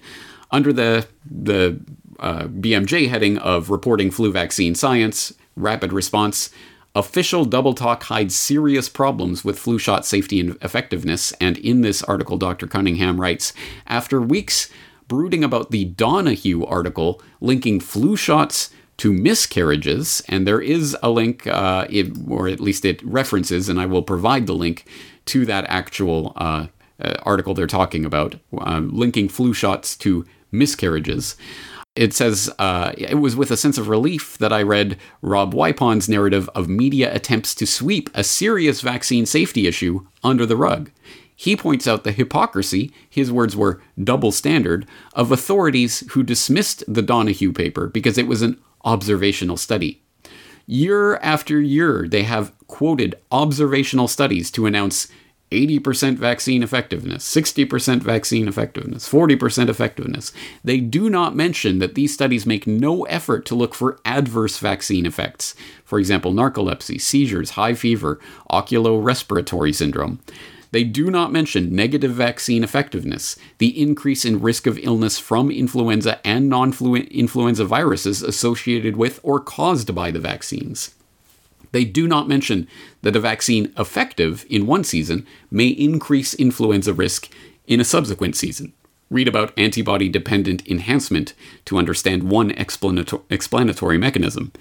under 0.50 0.72
the 0.72 1.06
the 1.30 1.78
uh, 2.18 2.44
BMJ 2.44 3.10
heading 3.10 3.36
of 3.36 3.68
reporting 3.68 4.10
flu 4.10 4.32
vaccine 4.32 4.74
science, 4.74 5.34
rapid 5.54 5.92
response 5.92 6.48
Official 6.96 7.44
double 7.44 7.74
talk 7.74 8.04
hides 8.04 8.36
serious 8.36 8.88
problems 8.88 9.44
with 9.44 9.58
flu 9.58 9.80
shot 9.80 10.06
safety 10.06 10.38
and 10.38 10.56
effectiveness, 10.62 11.32
and 11.40 11.58
in 11.58 11.80
this 11.80 12.04
article, 12.04 12.36
Dr. 12.36 12.68
Cunningham 12.68 13.20
writes 13.20 13.52
After 13.84 14.20
weeks 14.20 14.70
brooding 15.08 15.42
about 15.42 15.72
the 15.72 15.86
Donahue 15.86 16.64
article 16.64 17.20
linking 17.40 17.80
flu 17.80 18.14
shots 18.14 18.70
to 18.98 19.12
miscarriages, 19.12 20.22
and 20.28 20.46
there 20.46 20.60
is 20.60 20.96
a 21.02 21.10
link, 21.10 21.48
uh, 21.48 21.84
it, 21.90 22.16
or 22.28 22.46
at 22.46 22.60
least 22.60 22.84
it 22.84 23.02
references, 23.02 23.68
and 23.68 23.80
I 23.80 23.86
will 23.86 24.02
provide 24.02 24.46
the 24.46 24.54
link 24.54 24.86
to 25.26 25.44
that 25.46 25.64
actual 25.68 26.32
uh, 26.36 26.68
uh, 27.00 27.14
article 27.24 27.54
they're 27.54 27.66
talking 27.66 28.04
about, 28.04 28.36
uh, 28.56 28.78
linking 28.78 29.28
flu 29.28 29.52
shots 29.52 29.96
to 29.96 30.24
miscarriages. 30.52 31.34
It 31.96 32.12
says, 32.12 32.52
uh, 32.58 32.92
it 32.98 33.20
was 33.20 33.36
with 33.36 33.52
a 33.52 33.56
sense 33.56 33.78
of 33.78 33.88
relief 33.88 34.36
that 34.38 34.52
I 34.52 34.62
read 34.62 34.98
Rob 35.22 35.54
Wipond's 35.54 36.08
narrative 36.08 36.50
of 36.52 36.68
media 36.68 37.14
attempts 37.14 37.54
to 37.54 37.66
sweep 37.66 38.10
a 38.14 38.24
serious 38.24 38.80
vaccine 38.80 39.26
safety 39.26 39.68
issue 39.68 40.04
under 40.24 40.44
the 40.44 40.56
rug. 40.56 40.90
He 41.36 41.56
points 41.56 41.86
out 41.86 42.02
the 42.02 42.12
hypocrisy, 42.12 42.92
his 43.08 43.30
words 43.30 43.56
were 43.56 43.80
double 44.02 44.32
standard, 44.32 44.86
of 45.14 45.30
authorities 45.30 46.02
who 46.12 46.24
dismissed 46.24 46.82
the 46.92 47.02
Donahue 47.02 47.52
paper 47.52 47.88
because 47.88 48.18
it 48.18 48.26
was 48.26 48.42
an 48.42 48.60
observational 48.84 49.56
study. 49.56 50.02
Year 50.66 51.16
after 51.16 51.60
year, 51.60 52.08
they 52.08 52.22
have 52.22 52.52
quoted 52.66 53.16
observational 53.30 54.08
studies 54.08 54.50
to 54.52 54.66
announce 54.66 55.08
80% 55.54 56.16
vaccine 56.16 56.62
effectiveness, 56.62 57.24
60% 57.34 58.02
vaccine 58.02 58.48
effectiveness, 58.48 59.08
40% 59.08 59.68
effectiveness. 59.68 60.32
They 60.62 60.80
do 60.80 61.08
not 61.08 61.36
mention 61.36 61.78
that 61.78 61.94
these 61.94 62.12
studies 62.12 62.46
make 62.46 62.66
no 62.66 63.04
effort 63.04 63.46
to 63.46 63.54
look 63.54 63.74
for 63.74 63.98
adverse 64.04 64.58
vaccine 64.58 65.06
effects. 65.06 65.54
For 65.84 65.98
example, 65.98 66.32
narcolepsy, 66.32 67.00
seizures, 67.00 67.50
high 67.50 67.74
fever, 67.74 68.20
oculo-respiratory 68.50 69.72
syndrome. 69.72 70.20
They 70.74 70.82
do 70.82 71.08
not 71.08 71.30
mention 71.30 71.72
negative 71.72 72.10
vaccine 72.10 72.64
effectiveness, 72.64 73.36
the 73.58 73.80
increase 73.80 74.24
in 74.24 74.40
risk 74.40 74.66
of 74.66 74.76
illness 74.78 75.20
from 75.20 75.48
influenza 75.48 76.18
and 76.26 76.48
non 76.48 76.72
influenza 76.72 77.64
viruses 77.64 78.22
associated 78.24 78.96
with 78.96 79.20
or 79.22 79.38
caused 79.38 79.94
by 79.94 80.10
the 80.10 80.18
vaccines. 80.18 80.92
They 81.74 81.84
do 81.84 82.06
not 82.06 82.28
mention 82.28 82.68
that 83.02 83.16
a 83.16 83.20
vaccine 83.20 83.72
effective 83.76 84.46
in 84.48 84.64
one 84.64 84.84
season 84.84 85.26
may 85.50 85.66
increase 85.66 86.32
influenza 86.32 86.94
risk 86.94 87.28
in 87.66 87.80
a 87.80 87.84
subsequent 87.84 88.36
season. 88.36 88.72
Read 89.10 89.26
about 89.26 89.52
antibody 89.58 90.08
dependent 90.08 90.64
enhancement 90.68 91.34
to 91.64 91.76
understand 91.76 92.30
one 92.30 92.52
explanatory 92.52 93.98
mechanism. 93.98 94.52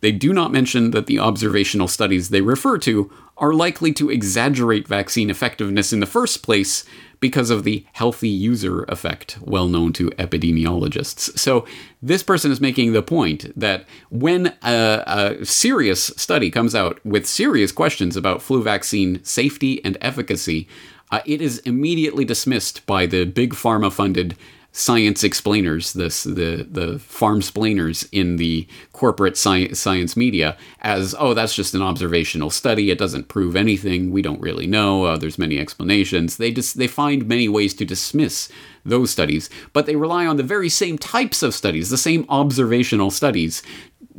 They 0.00 0.10
do 0.10 0.32
not 0.32 0.50
mention 0.50 0.90
that 0.90 1.06
the 1.06 1.20
observational 1.20 1.86
studies 1.86 2.30
they 2.30 2.40
refer 2.40 2.76
to 2.78 3.08
are 3.38 3.54
likely 3.54 3.92
to 3.92 4.10
exaggerate 4.10 4.88
vaccine 4.88 5.30
effectiveness 5.30 5.92
in 5.92 6.00
the 6.00 6.06
first 6.06 6.42
place 6.42 6.84
because 7.20 7.50
of 7.50 7.64
the 7.64 7.84
healthy 7.92 8.28
user 8.28 8.84
effect, 8.84 9.38
well 9.40 9.68
known 9.68 9.92
to 9.92 10.10
epidemiologists. 10.10 11.36
So, 11.38 11.66
this 12.00 12.22
person 12.22 12.52
is 12.52 12.60
making 12.60 12.92
the 12.92 13.02
point 13.02 13.52
that 13.58 13.86
when 14.10 14.54
a, 14.62 15.02
a, 15.40 15.44
serious 15.44 16.04
study 16.16 16.50
comes 16.50 16.74
out 16.74 17.04
with 17.04 17.26
serious 17.26 17.72
questions 17.72 18.16
about 18.16 18.42
flu 18.42 18.62
vaccine 18.62 19.22
safety 19.24 19.84
and 19.84 19.98
efficacy, 20.00 20.68
uh, 21.10 21.20
it 21.26 21.40
is 21.40 21.58
immediately 21.60 22.24
dismissed 22.24 22.86
by 22.86 23.06
the 23.06 23.24
big 23.24 23.54
pharma 23.54 23.90
funded 23.90 24.36
science 24.72 25.24
explainers, 25.24 25.92
this 25.92 26.24
the 26.24 26.66
the 26.70 26.98
farm 26.98 27.42
splainers 27.42 28.04
in 28.12 28.36
the 28.36 28.66
corporate 28.92 29.36
sci- 29.36 29.72
science 29.74 30.16
media, 30.16 30.56
as 30.80 31.14
oh 31.18 31.34
that's 31.34 31.54
just 31.54 31.74
an 31.74 31.82
observational 31.82 32.50
study. 32.50 32.90
It 32.90 32.98
doesn't 32.98 33.28
prove 33.28 33.56
anything. 33.56 34.10
We 34.10 34.22
don't 34.22 34.40
really 34.40 34.66
know. 34.66 35.04
Uh, 35.04 35.16
there's 35.16 35.38
many 35.38 35.58
explanations. 35.58 36.36
They 36.36 36.52
just 36.52 36.78
they 36.78 36.86
find 36.86 37.26
many 37.26 37.48
ways 37.48 37.74
to 37.74 37.84
dismiss 37.84 38.48
those 38.84 39.10
studies, 39.10 39.50
but 39.72 39.86
they 39.86 39.96
rely 39.96 40.26
on 40.26 40.36
the 40.36 40.42
very 40.42 40.68
same 40.68 40.98
types 40.98 41.42
of 41.42 41.54
studies, 41.54 41.90
the 41.90 41.96
same 41.96 42.24
observational 42.28 43.10
studies. 43.10 43.62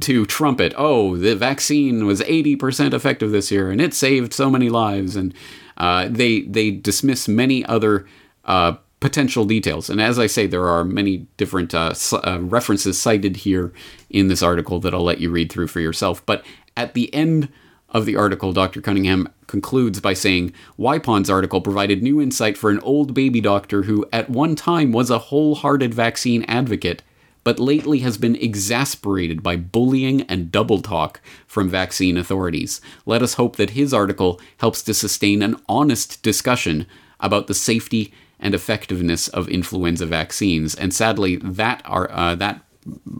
To 0.01 0.25
trumpet, 0.25 0.73
oh, 0.77 1.17
the 1.17 1.35
vaccine 1.35 2.05
was 2.05 2.21
80% 2.21 2.93
effective 2.93 3.31
this 3.31 3.51
year 3.51 3.69
and 3.69 3.81
it 3.81 3.93
saved 3.93 4.31
so 4.31 4.49
many 4.49 4.69
lives. 4.69 5.17
And 5.17 5.33
uh, 5.75 6.07
they, 6.09 6.41
they 6.43 6.71
dismiss 6.71 7.27
many 7.27 7.65
other 7.65 8.07
uh, 8.45 8.75
potential 8.99 9.45
details. 9.45 9.89
And 9.89 10.01
as 10.01 10.19
I 10.19 10.27
say, 10.27 10.45
there 10.45 10.67
are 10.67 10.83
many 10.83 11.27
different 11.37 11.73
uh, 11.73 11.93
uh, 12.11 12.39
references 12.41 13.01
cited 13.01 13.37
here 13.37 13.71
in 14.09 14.27
this 14.27 14.43
article 14.43 14.79
that 14.81 14.93
I'll 14.93 15.03
let 15.03 15.21
you 15.21 15.29
read 15.29 15.51
through 15.51 15.67
for 15.67 15.79
yourself. 15.79 16.25
But 16.25 16.45
at 16.75 16.93
the 16.93 17.13
end 17.13 17.49
of 17.89 18.05
the 18.05 18.17
article, 18.17 18.51
Dr. 18.51 18.81
Cunningham 18.81 19.29
concludes 19.47 19.99
by 19.99 20.13
saying 20.13 20.53
Wipond's 20.77 21.29
article 21.29 21.61
provided 21.61 22.03
new 22.03 22.21
insight 22.21 22.57
for 22.57 22.69
an 22.69 22.79
old 22.81 23.13
baby 23.13 23.41
doctor 23.41 23.83
who 23.83 24.05
at 24.11 24.29
one 24.29 24.55
time 24.55 24.91
was 24.91 25.09
a 25.09 25.17
wholehearted 25.17 25.93
vaccine 25.93 26.43
advocate. 26.43 27.01
But 27.45 27.57
lately 27.57 27.99
has 27.99 28.17
been 28.17 28.35
exasperated 28.35 29.41
by 29.41 29.55
bullying 29.55 30.23
and 30.23 30.51
double 30.51 30.81
talk 30.81 31.21
from 31.47 31.69
vaccine 31.69 32.17
authorities. 32.17 32.81
Let 33.05 33.23
us 33.23 33.35
hope 33.35 33.55
that 33.55 33.71
his 33.71 33.93
article 33.93 34.41
helps 34.57 34.83
to 34.83 34.93
sustain 34.93 35.41
an 35.41 35.55
honest 35.67 36.21
discussion 36.21 36.85
about 37.21 37.47
the 37.47 37.53
safety 37.53 38.13
and 38.39 38.55
effectiveness 38.55 39.27
of 39.27 39.47
influenza 39.49 40.05
vaccines. 40.05 40.75
And 40.75 40.93
sadly, 40.93 41.37
that 41.37 41.81
are, 41.85 42.09
uh, 42.11 42.35
that 42.35 42.63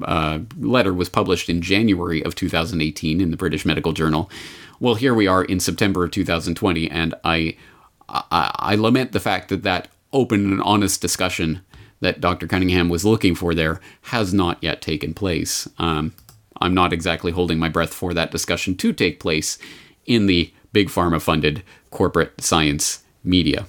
uh, 0.03 0.39
letter 0.57 0.93
was 0.93 1.09
published 1.09 1.49
in 1.49 1.61
January 1.61 2.23
of 2.23 2.35
2018 2.35 3.21
in 3.21 3.31
the 3.31 3.38
British 3.38 3.65
Medical 3.65 3.91
Journal. 3.91 4.29
Well, 4.79 4.95
here 4.95 5.13
we 5.13 5.27
are 5.27 5.43
in 5.43 5.59
September 5.59 6.05
of 6.05 6.11
2020, 6.11 6.89
and 6.89 7.13
I, 7.23 7.57
I, 8.07 8.51
I 8.55 8.75
lament 8.75 9.11
the 9.11 9.19
fact 9.19 9.49
that 9.49 9.63
that 9.63 9.89
open 10.13 10.51
and 10.51 10.61
honest 10.61 11.01
discussion 11.01 11.61
that 11.99 12.21
Dr. 12.21 12.47
Cunningham 12.47 12.88
was 12.89 13.05
looking 13.05 13.35
for 13.35 13.53
there 13.53 13.81
has 14.03 14.33
not 14.33 14.57
yet 14.61 14.81
taken 14.81 15.13
place. 15.13 15.67
Um, 15.77 16.13
I'm 16.61 16.73
not 16.73 16.93
exactly 16.93 17.31
holding 17.31 17.59
my 17.59 17.69
breath 17.69 17.93
for 17.93 18.13
that 18.13 18.31
discussion 18.31 18.75
to 18.77 18.93
take 18.93 19.19
place 19.19 19.57
in 20.05 20.25
the 20.25 20.53
big 20.71 20.88
pharma 20.88 21.21
funded 21.21 21.63
corporate 21.89 22.41
science 22.41 23.03
media. 23.23 23.65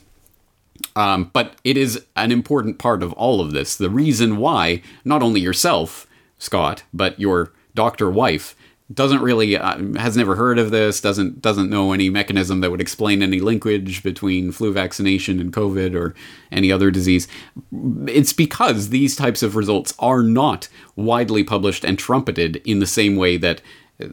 Um, 0.96 1.30
but 1.32 1.56
it 1.64 1.76
is 1.76 2.04
an 2.16 2.32
important 2.32 2.78
part 2.78 3.02
of 3.02 3.12
all 3.14 3.40
of 3.40 3.52
this. 3.52 3.76
The 3.76 3.90
reason 3.90 4.36
why 4.36 4.82
not 5.04 5.22
only 5.22 5.40
yourself, 5.40 6.06
Scott, 6.38 6.82
but 6.92 7.18
your 7.20 7.52
doctor 7.74 8.10
wife 8.10 8.56
doesn't 8.92 9.22
really 9.22 9.56
uh, 9.56 9.78
has 9.96 10.16
never 10.16 10.34
heard 10.34 10.58
of 10.58 10.70
this 10.70 11.00
doesn't 11.00 11.40
doesn't 11.40 11.70
know 11.70 11.92
any 11.92 12.10
mechanism 12.10 12.60
that 12.60 12.70
would 12.70 12.80
explain 12.80 13.22
any 13.22 13.38
linkage 13.38 14.02
between 14.02 14.50
flu 14.50 14.72
vaccination 14.72 15.38
and 15.38 15.52
covid 15.52 15.94
or 15.94 16.14
any 16.50 16.72
other 16.72 16.90
disease 16.90 17.28
it's 18.06 18.32
because 18.32 18.88
these 18.88 19.14
types 19.14 19.42
of 19.42 19.54
results 19.54 19.94
are 20.00 20.22
not 20.22 20.68
widely 20.96 21.44
published 21.44 21.84
and 21.84 21.98
trumpeted 21.98 22.56
in 22.64 22.80
the 22.80 22.86
same 22.86 23.14
way 23.14 23.36
that 23.36 23.62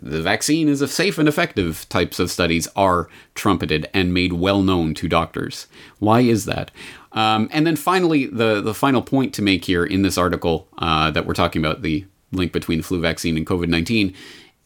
the 0.02 0.22
vaccine 0.22 0.68
is 0.68 0.82
a 0.82 0.88
safe 0.88 1.18
and 1.18 1.28
effective 1.28 1.88
types 1.90 2.20
of 2.20 2.32
studies 2.32 2.68
are 2.76 3.10
trumpeted 3.36 3.90
and 3.94 4.14
made 4.14 4.34
well 4.34 4.62
known 4.62 4.94
to 4.96 5.08
doctors. 5.08 5.68
Why 6.00 6.22
is 6.22 6.46
that? 6.46 6.72
Um, 7.14 7.50
and 7.52 7.66
then 7.66 7.76
finally, 7.76 8.26
the, 8.26 8.62
the 8.62 8.74
final 8.74 9.02
point 9.02 9.34
to 9.36 9.42
make 9.42 9.66
here 9.66 9.86
in 9.86 10.02
this 10.02 10.18
article 10.18 10.68
uh, 10.78 11.12
that 11.12 11.26
we're 11.26 11.34
talking 11.34 11.64
about, 11.64 11.82
the 11.82 12.06
link 12.32 12.52
between 12.52 12.80
the 12.80 12.84
flu 12.84 13.02
vaccine 13.02 13.38
and 13.38 13.48
COVID 13.48 13.70
19, 13.70 14.14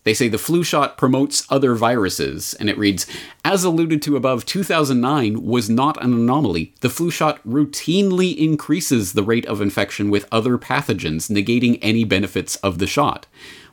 they 0.04 0.14
say 0.16 0.28
the 0.28 0.40
flu 0.40 0.64
shot 0.64 0.98
promotes 0.98 1.46
other 1.52 1.76
viruses, 1.76 2.56
and 2.56 2.70
it 2.70 2.78
reads 2.78 3.06
As 3.46 3.64
alluded 3.64 4.02
to 4.04 4.16
above, 4.16 4.46
2009 4.46 5.44
was 5.46 5.70
not 5.70 6.04
an 6.04 6.14
anomaly. 6.14 6.74
The 6.82 6.90
flu 6.90 7.12
shot 7.12 7.40
routinely 7.48 8.36
increases 8.36 9.14
the 9.14 9.24
rate 9.24 9.46
of 9.46 9.62
infection 9.62 10.10
with 10.10 10.28
other 10.32 10.58
pathogens, 10.58 11.30
negating 11.30 11.78
any 11.82 12.04
benefits 12.04 12.56
of 12.58 12.80
the 12.80 12.88
shot. 12.88 13.28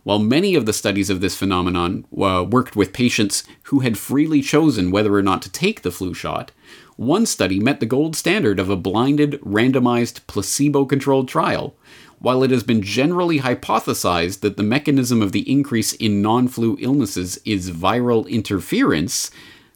While 0.09 0.21
many 0.21 0.55
of 0.55 0.65
the 0.65 0.73
studies 0.73 1.11
of 1.11 1.21
this 1.21 1.37
phenomenon 1.37 2.07
uh, 2.19 2.43
worked 2.49 2.75
with 2.75 2.95
patients 2.95 3.45
who 3.65 3.81
had 3.81 3.99
freely 3.99 4.41
chosen 4.41 4.91
whether 4.91 5.15
or 5.15 5.21
not 5.21 5.43
to 5.43 5.53
take 5.53 5.83
the 5.83 5.91
flu 5.91 6.15
shot, 6.15 6.51
one 6.97 7.27
study 7.27 7.61
met 7.61 7.79
the 7.79 7.85
gold 7.85 8.17
standard 8.17 8.59
of 8.59 8.71
a 8.71 8.77
blinded, 8.77 9.39
randomized, 9.43 10.27
placebo 10.27 10.87
controlled 10.87 11.29
trial. 11.29 11.77
While 12.21 12.43
it 12.43 12.51
has 12.53 12.63
been 12.63 12.81
generally 12.81 13.41
hypothesized 13.41 14.41
that 14.41 14.57
the 14.57 14.63
mechanism 14.63 15.21
of 15.21 15.33
the 15.33 15.47
increase 15.47 15.93
in 15.93 16.23
non 16.23 16.49
flu 16.49 16.79
illnesses 16.81 17.39
is 17.45 17.71
viral 17.71 18.27
interference, 18.31 19.31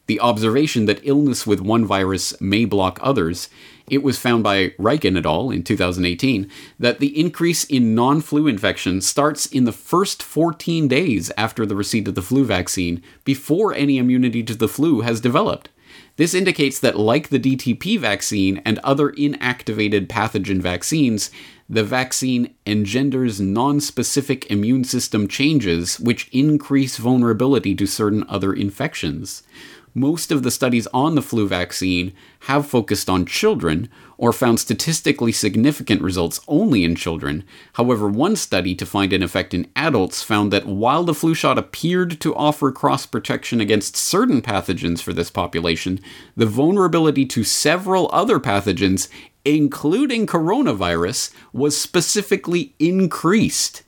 the 0.07 0.19
observation 0.19 0.87
that 0.87 1.01
illness 1.03 1.45
with 1.45 1.61
one 1.61 1.85
virus 1.85 2.41
may 2.41 2.65
block 2.65 2.97
others, 3.03 3.49
it 3.87 4.03
was 4.03 4.17
found 4.17 4.43
by 4.43 4.69
Rikin 4.79 5.17
et 5.17 5.25
al. 5.25 5.51
in 5.51 5.63
2018 5.63 6.49
that 6.79 6.99
the 6.99 7.19
increase 7.19 7.63
in 7.65 7.95
non 7.95 8.21
flu 8.21 8.47
infections 8.47 9.05
starts 9.05 9.45
in 9.45 9.65
the 9.65 9.71
first 9.71 10.23
14 10.23 10.87
days 10.87 11.31
after 11.37 11.65
the 11.65 11.75
receipt 11.75 12.07
of 12.07 12.15
the 12.15 12.21
flu 12.21 12.45
vaccine 12.45 13.01
before 13.23 13.73
any 13.73 13.97
immunity 13.97 14.43
to 14.43 14.55
the 14.55 14.67
flu 14.67 15.01
has 15.01 15.21
developed. 15.21 15.69
This 16.15 16.33
indicates 16.33 16.79
that, 16.79 16.97
like 16.97 17.29
the 17.29 17.39
DTP 17.39 17.99
vaccine 17.99 18.61
and 18.65 18.79
other 18.79 19.11
inactivated 19.11 20.07
pathogen 20.07 20.61
vaccines, 20.61 21.31
the 21.67 21.83
vaccine 21.83 22.53
engenders 22.65 23.41
non 23.41 23.79
specific 23.79 24.49
immune 24.51 24.83
system 24.83 25.27
changes 25.27 25.99
which 25.99 26.29
increase 26.31 26.97
vulnerability 26.97 27.73
to 27.75 27.87
certain 27.87 28.25
other 28.29 28.53
infections 28.53 29.43
most 29.95 30.31
of 30.31 30.41
the 30.41 30.51
studies 30.51 30.87
on 30.87 31.15
the 31.15 31.21
flu 31.21 31.47
vaccine 31.47 32.13
have 32.41 32.65
focused 32.65 33.09
on 33.09 33.25
children 33.25 33.89
or 34.17 34.33
found 34.33 34.59
statistically 34.59 35.31
significant 35.31 36.01
results 36.01 36.39
only 36.47 36.83
in 36.83 36.95
children. 36.95 37.43
However, 37.73 38.07
one 38.07 38.35
study 38.35 38.73
to 38.75 38.85
find 38.85 39.13
an 39.13 39.21
effect 39.21 39.53
in 39.53 39.67
adults 39.75 40.23
found 40.23 40.51
that 40.51 40.65
while 40.65 41.03
the 41.03 41.13
flu 41.13 41.35
shot 41.35 41.57
appeared 41.57 42.19
to 42.21 42.35
offer 42.35 42.71
cross 42.71 43.05
protection 43.05 43.61
against 43.61 43.95
certain 43.95 44.41
pathogens 44.41 45.01
for 45.01 45.13
this 45.13 45.29
population, 45.29 45.99
the 46.35 46.45
vulnerability 46.45 47.25
to 47.27 47.43
several 47.43 48.09
other 48.11 48.39
pathogens, 48.39 49.09
including 49.45 50.25
coronavirus, 50.25 51.31
was 51.51 51.79
specifically 51.79 52.73
increased. 52.79 53.83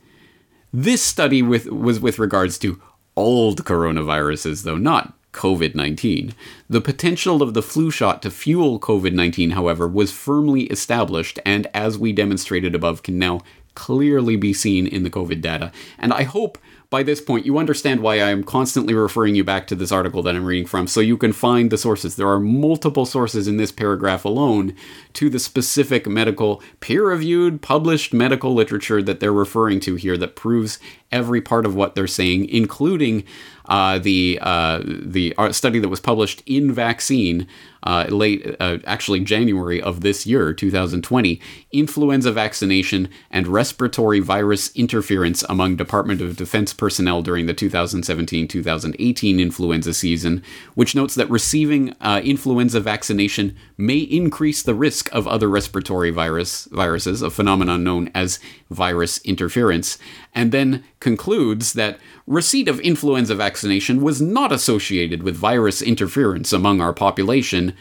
This 0.72 1.02
study 1.02 1.42
with, 1.42 1.66
was 1.66 1.98
with 1.98 2.18
regards 2.18 2.58
to 2.58 2.80
old 3.16 3.64
coronaviruses, 3.64 4.62
though 4.62 4.76
not 4.76 5.15
COVID 5.36 5.74
19. 5.74 6.34
The 6.68 6.80
potential 6.80 7.42
of 7.42 7.54
the 7.54 7.62
flu 7.62 7.90
shot 7.90 8.22
to 8.22 8.30
fuel 8.30 8.80
COVID 8.80 9.12
19, 9.12 9.50
however, 9.50 9.86
was 9.86 10.10
firmly 10.10 10.62
established, 10.64 11.38
and 11.44 11.68
as 11.72 11.98
we 11.98 12.12
demonstrated 12.12 12.74
above, 12.74 13.02
can 13.04 13.18
now 13.18 13.42
clearly 13.74 14.36
be 14.36 14.52
seen 14.52 14.86
in 14.86 15.04
the 15.04 15.10
COVID 15.10 15.40
data. 15.40 15.70
And 15.98 16.12
I 16.12 16.24
hope 16.24 16.58
by 16.88 17.02
this 17.02 17.20
point 17.20 17.46
you 17.46 17.58
understand 17.58 18.00
why 18.00 18.22
I'm 18.22 18.42
constantly 18.42 18.94
referring 18.94 19.34
you 19.34 19.44
back 19.44 19.66
to 19.66 19.74
this 19.74 19.92
article 19.92 20.22
that 20.22 20.34
I'm 20.34 20.44
reading 20.44 20.66
from 20.66 20.86
so 20.86 21.00
you 21.00 21.16
can 21.16 21.32
find 21.32 21.70
the 21.70 21.78
sources. 21.78 22.16
There 22.16 22.28
are 22.28 22.40
multiple 22.40 23.06
sources 23.06 23.46
in 23.46 23.56
this 23.56 23.72
paragraph 23.72 24.24
alone 24.24 24.74
to 25.14 25.28
the 25.28 25.38
specific 25.38 26.06
medical, 26.06 26.62
peer 26.80 27.08
reviewed, 27.08 27.60
published 27.60 28.14
medical 28.14 28.54
literature 28.54 29.02
that 29.02 29.20
they're 29.20 29.32
referring 29.32 29.80
to 29.80 29.96
here 29.96 30.16
that 30.16 30.36
proves 30.36 30.78
every 31.12 31.40
part 31.40 31.66
of 31.66 31.74
what 31.74 31.94
they're 31.94 32.06
saying, 32.06 32.48
including 32.48 33.24
uh, 33.66 33.98
the 33.98 34.38
uh, 34.42 34.80
the 34.84 35.34
study 35.50 35.78
that 35.78 35.88
was 35.88 36.00
published 36.00 36.42
in 36.46 36.72
Vaccine 36.72 37.46
uh, 37.86 38.04
late, 38.08 38.56
uh, 38.58 38.78
actually 38.84 39.20
January 39.20 39.80
of 39.80 40.00
this 40.00 40.26
year, 40.26 40.52
2020, 40.52 41.40
influenza 41.70 42.32
vaccination 42.32 43.08
and 43.30 43.46
respiratory 43.46 44.18
virus 44.18 44.74
interference 44.74 45.44
among 45.48 45.76
Department 45.76 46.20
of 46.20 46.36
Defense 46.36 46.74
personnel 46.74 47.22
during 47.22 47.46
the 47.46 47.54
2017-2018 47.54 49.38
influenza 49.38 49.94
season, 49.94 50.42
which 50.74 50.96
notes 50.96 51.14
that 51.14 51.30
receiving 51.30 51.94
uh, 52.00 52.20
influenza 52.24 52.80
vaccination 52.80 53.56
may 53.78 53.98
increase 53.98 54.62
the 54.62 54.74
risk 54.74 55.08
of 55.14 55.28
other 55.28 55.48
respiratory 55.48 56.10
virus 56.10 56.64
viruses, 56.72 57.22
a 57.22 57.30
phenomenon 57.30 57.84
known 57.84 58.10
as 58.14 58.40
virus 58.68 59.18
interference, 59.18 59.96
and 60.36 60.52
then 60.52 60.84
concludes 61.00 61.72
that 61.72 61.98
receipt 62.26 62.68
of 62.68 62.78
influenza 62.80 63.34
vaccination 63.34 64.02
was 64.02 64.20
not 64.20 64.52
associated 64.52 65.22
with 65.22 65.34
virus 65.34 65.80
interference 65.80 66.52
among 66.52 66.80
our 66.80 66.92
population, 66.92 67.74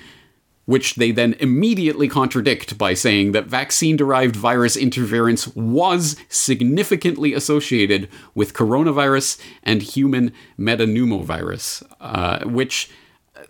which 0.63 0.96
they 0.96 1.12
then 1.12 1.36
immediately 1.39 2.08
contradict 2.08 2.78
by 2.78 2.94
saying 2.94 3.34
that 3.34 3.46
vaccine 3.46 3.98
derived 3.98 4.38
virus 4.38 4.78
interference 4.78 5.54
was 5.54 6.15
significantly 6.30 7.34
associated 7.34 8.10
with 8.34 8.54
coronavirus 8.54 9.38
and 9.62 9.82
human 9.82 10.32
metapneumovirus, 10.58 11.84
uh, 12.00 12.46
which 12.46 12.89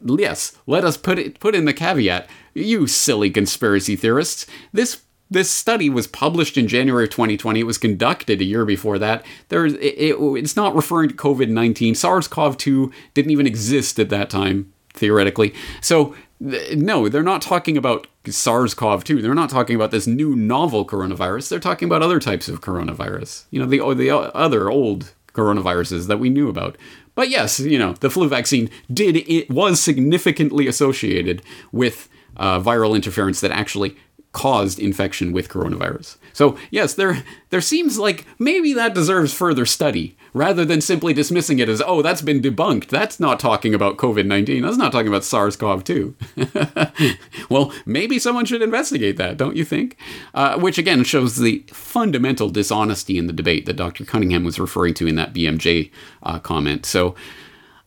yes, 0.03 0.57
let 0.65 0.83
us 0.83 0.97
put 0.97 1.19
it 1.19 1.39
put 1.39 1.55
in 1.55 1.65
the 1.65 1.73
caveat. 1.73 2.27
You 2.55 2.87
silly 2.87 3.29
conspiracy 3.29 3.95
theorists. 3.95 4.45
This 4.73 5.04
this 5.29 5.49
study 5.49 5.89
was 5.89 6.07
published 6.07 6.57
in 6.57 6.67
January 6.67 7.05
of 7.05 7.09
2020. 7.09 7.59
It 7.59 7.63
was 7.63 7.77
conducted 7.77 8.41
a 8.41 8.45
year 8.45 8.65
before 8.65 8.99
that. 8.99 9.25
There, 9.49 9.65
it, 9.65 9.75
it, 9.75 10.15
it's 10.19 10.55
not 10.55 10.75
referring 10.75 11.09
to 11.09 11.15
COVID 11.15 11.49
19. 11.49 11.95
SARS 11.95 12.27
CoV 12.27 12.57
2 12.57 12.91
didn't 13.13 13.31
even 13.31 13.47
exist 13.47 13.99
at 13.99 14.09
that 14.09 14.29
time, 14.29 14.71
theoretically. 14.93 15.53
So, 15.81 16.15
no, 16.39 17.09
they're 17.09 17.23
not 17.23 17.41
talking 17.41 17.77
about 17.77 18.07
SARS 18.27 18.73
CoV 18.73 19.03
2. 19.03 19.21
They're 19.21 19.33
not 19.33 19.49
talking 19.49 19.75
about 19.75 19.91
this 19.91 20.05
new 20.05 20.35
novel 20.35 20.85
coronavirus. 20.85 21.49
They're 21.49 21.59
talking 21.59 21.87
about 21.87 22.03
other 22.03 22.19
types 22.19 22.47
of 22.47 22.61
coronavirus. 22.61 23.45
You 23.51 23.59
know, 23.59 23.65
the, 23.65 23.93
the 23.95 24.11
other 24.35 24.69
old 24.69 25.13
coronaviruses 25.33 26.07
that 26.07 26.19
we 26.19 26.29
knew 26.29 26.49
about. 26.49 26.77
But 27.15 27.29
yes, 27.29 27.59
you 27.59 27.79
know, 27.79 27.93
the 27.93 28.09
flu 28.09 28.27
vaccine 28.27 28.69
did, 28.93 29.15
it 29.15 29.49
was 29.49 29.79
significantly 29.79 30.67
associated 30.67 31.41
with 31.71 32.09
uh, 32.37 32.59
viral 32.59 32.95
interference 32.95 33.39
that 33.41 33.51
actually 33.51 33.95
caused 34.35 34.79
infection 34.79 35.31
with 35.31 35.47
coronavirus. 35.47 36.17
So, 36.33 36.57
yes, 36.69 36.93
there 36.93 37.23
there 37.51 37.61
seems 37.61 37.97
like 37.97 38.25
maybe 38.37 38.73
that 38.73 38.93
deserves 38.93 39.33
further 39.33 39.65
study 39.65 40.17
rather 40.33 40.65
than 40.65 40.81
simply 40.81 41.13
dismissing 41.13 41.59
it 41.59 41.69
as, 41.69 41.81
"Oh, 41.81 42.01
that's 42.01 42.21
been 42.21 42.41
debunked. 42.41 42.87
That's 42.87 43.17
not 43.17 43.39
talking 43.39 43.73
about 43.73 43.95
COVID-19. 43.95 44.61
That's 44.61 44.75
not 44.75 44.91
talking 44.91 45.07
about 45.07 45.23
SARS-CoV-2." 45.23 47.15
well, 47.49 47.71
maybe 47.85 48.19
someone 48.19 48.43
should 48.43 48.61
investigate 48.61 49.15
that, 49.15 49.37
don't 49.37 49.55
you 49.55 49.63
think? 49.63 49.95
Uh, 50.33 50.59
which 50.59 50.77
again 50.77 51.05
shows 51.05 51.37
the 51.37 51.63
fundamental 51.67 52.49
dishonesty 52.49 53.17
in 53.17 53.27
the 53.27 53.33
debate 53.33 53.65
that 53.65 53.77
Dr. 53.77 54.03
Cunningham 54.03 54.43
was 54.43 54.59
referring 54.59 54.95
to 54.95 55.07
in 55.07 55.15
that 55.15 55.33
BMJ 55.33 55.91
uh, 56.23 56.39
comment. 56.39 56.85
So, 56.85 57.15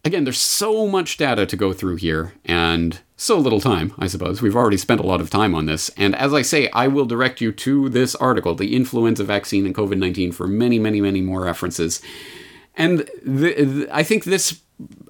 again, 0.05 0.25
there's 0.25 0.41
so 0.41 0.87
much 0.87 1.17
data 1.17 1.47
to 1.47 1.57
go 1.57 1.73
through 1.73 1.97
here 1.97 2.35
and 2.45 3.01
so 3.17 3.39
little 3.39 3.61
time, 3.61 3.93
I 3.99 4.07
suppose. 4.07 4.41
We've 4.41 4.57
already 4.57 4.77
spent 4.77 5.01
a 5.01 5.07
lot 5.07 5.21
of 5.21 5.29
time 5.29 5.55
on 5.55 5.67
this. 5.67 5.91
And 5.97 6.15
as 6.15 6.33
I 6.33 6.43
say, 6.43 6.71
I 6.71 6.87
will 6.87 7.05
direct 7.05 7.41
you 7.41 7.53
to 7.53 7.89
this 7.89 8.15
article, 8.15 8.55
The 8.55 8.77
Influenza 8.77 9.25
Vaccine 9.25 9.67
and 9.67 9.75
COVID 9.75 9.99
19, 9.99 10.33
for 10.33 10.47
many, 10.47 10.79
many, 10.79 11.01
many 11.01 11.21
more 11.21 11.43
references. 11.43 12.01
And 12.77 13.01
the, 13.25 13.65
the, 13.65 13.89
I 13.91 14.05
think 14.05 14.25
this 14.25 14.61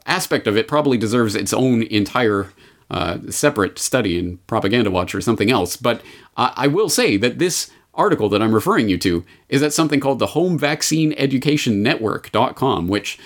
aspect 0.07 0.47
of 0.47 0.57
it 0.57 0.69
probably 0.69 0.97
deserves 0.97 1.35
its 1.35 1.53
own 1.53 1.83
entire 1.83 2.51
uh, 2.91 3.19
separate 3.29 3.79
study 3.79 4.19
in 4.19 4.39
Propaganda 4.47 4.91
Watch 4.91 5.15
or 5.15 5.21
something 5.21 5.51
else. 5.51 5.77
But 5.77 6.01
I, 6.37 6.53
I 6.57 6.67
will 6.67 6.89
say 6.89 7.19
that 7.19 7.39
this 7.39 7.71
article 7.99 8.29
that 8.31 8.41
I'm 8.41 8.55
referring 8.55 8.89
you 8.89 8.97
to 8.99 9.25
is 9.49 9.63
at 9.63 9.73
something 9.73 10.01
called 10.01 10.19
the 10.19 10.29
Home 10.29 10.57
Vaccine 10.57 11.13
Education 11.19 11.83
Network.com, 11.83 12.89
which 12.89 13.19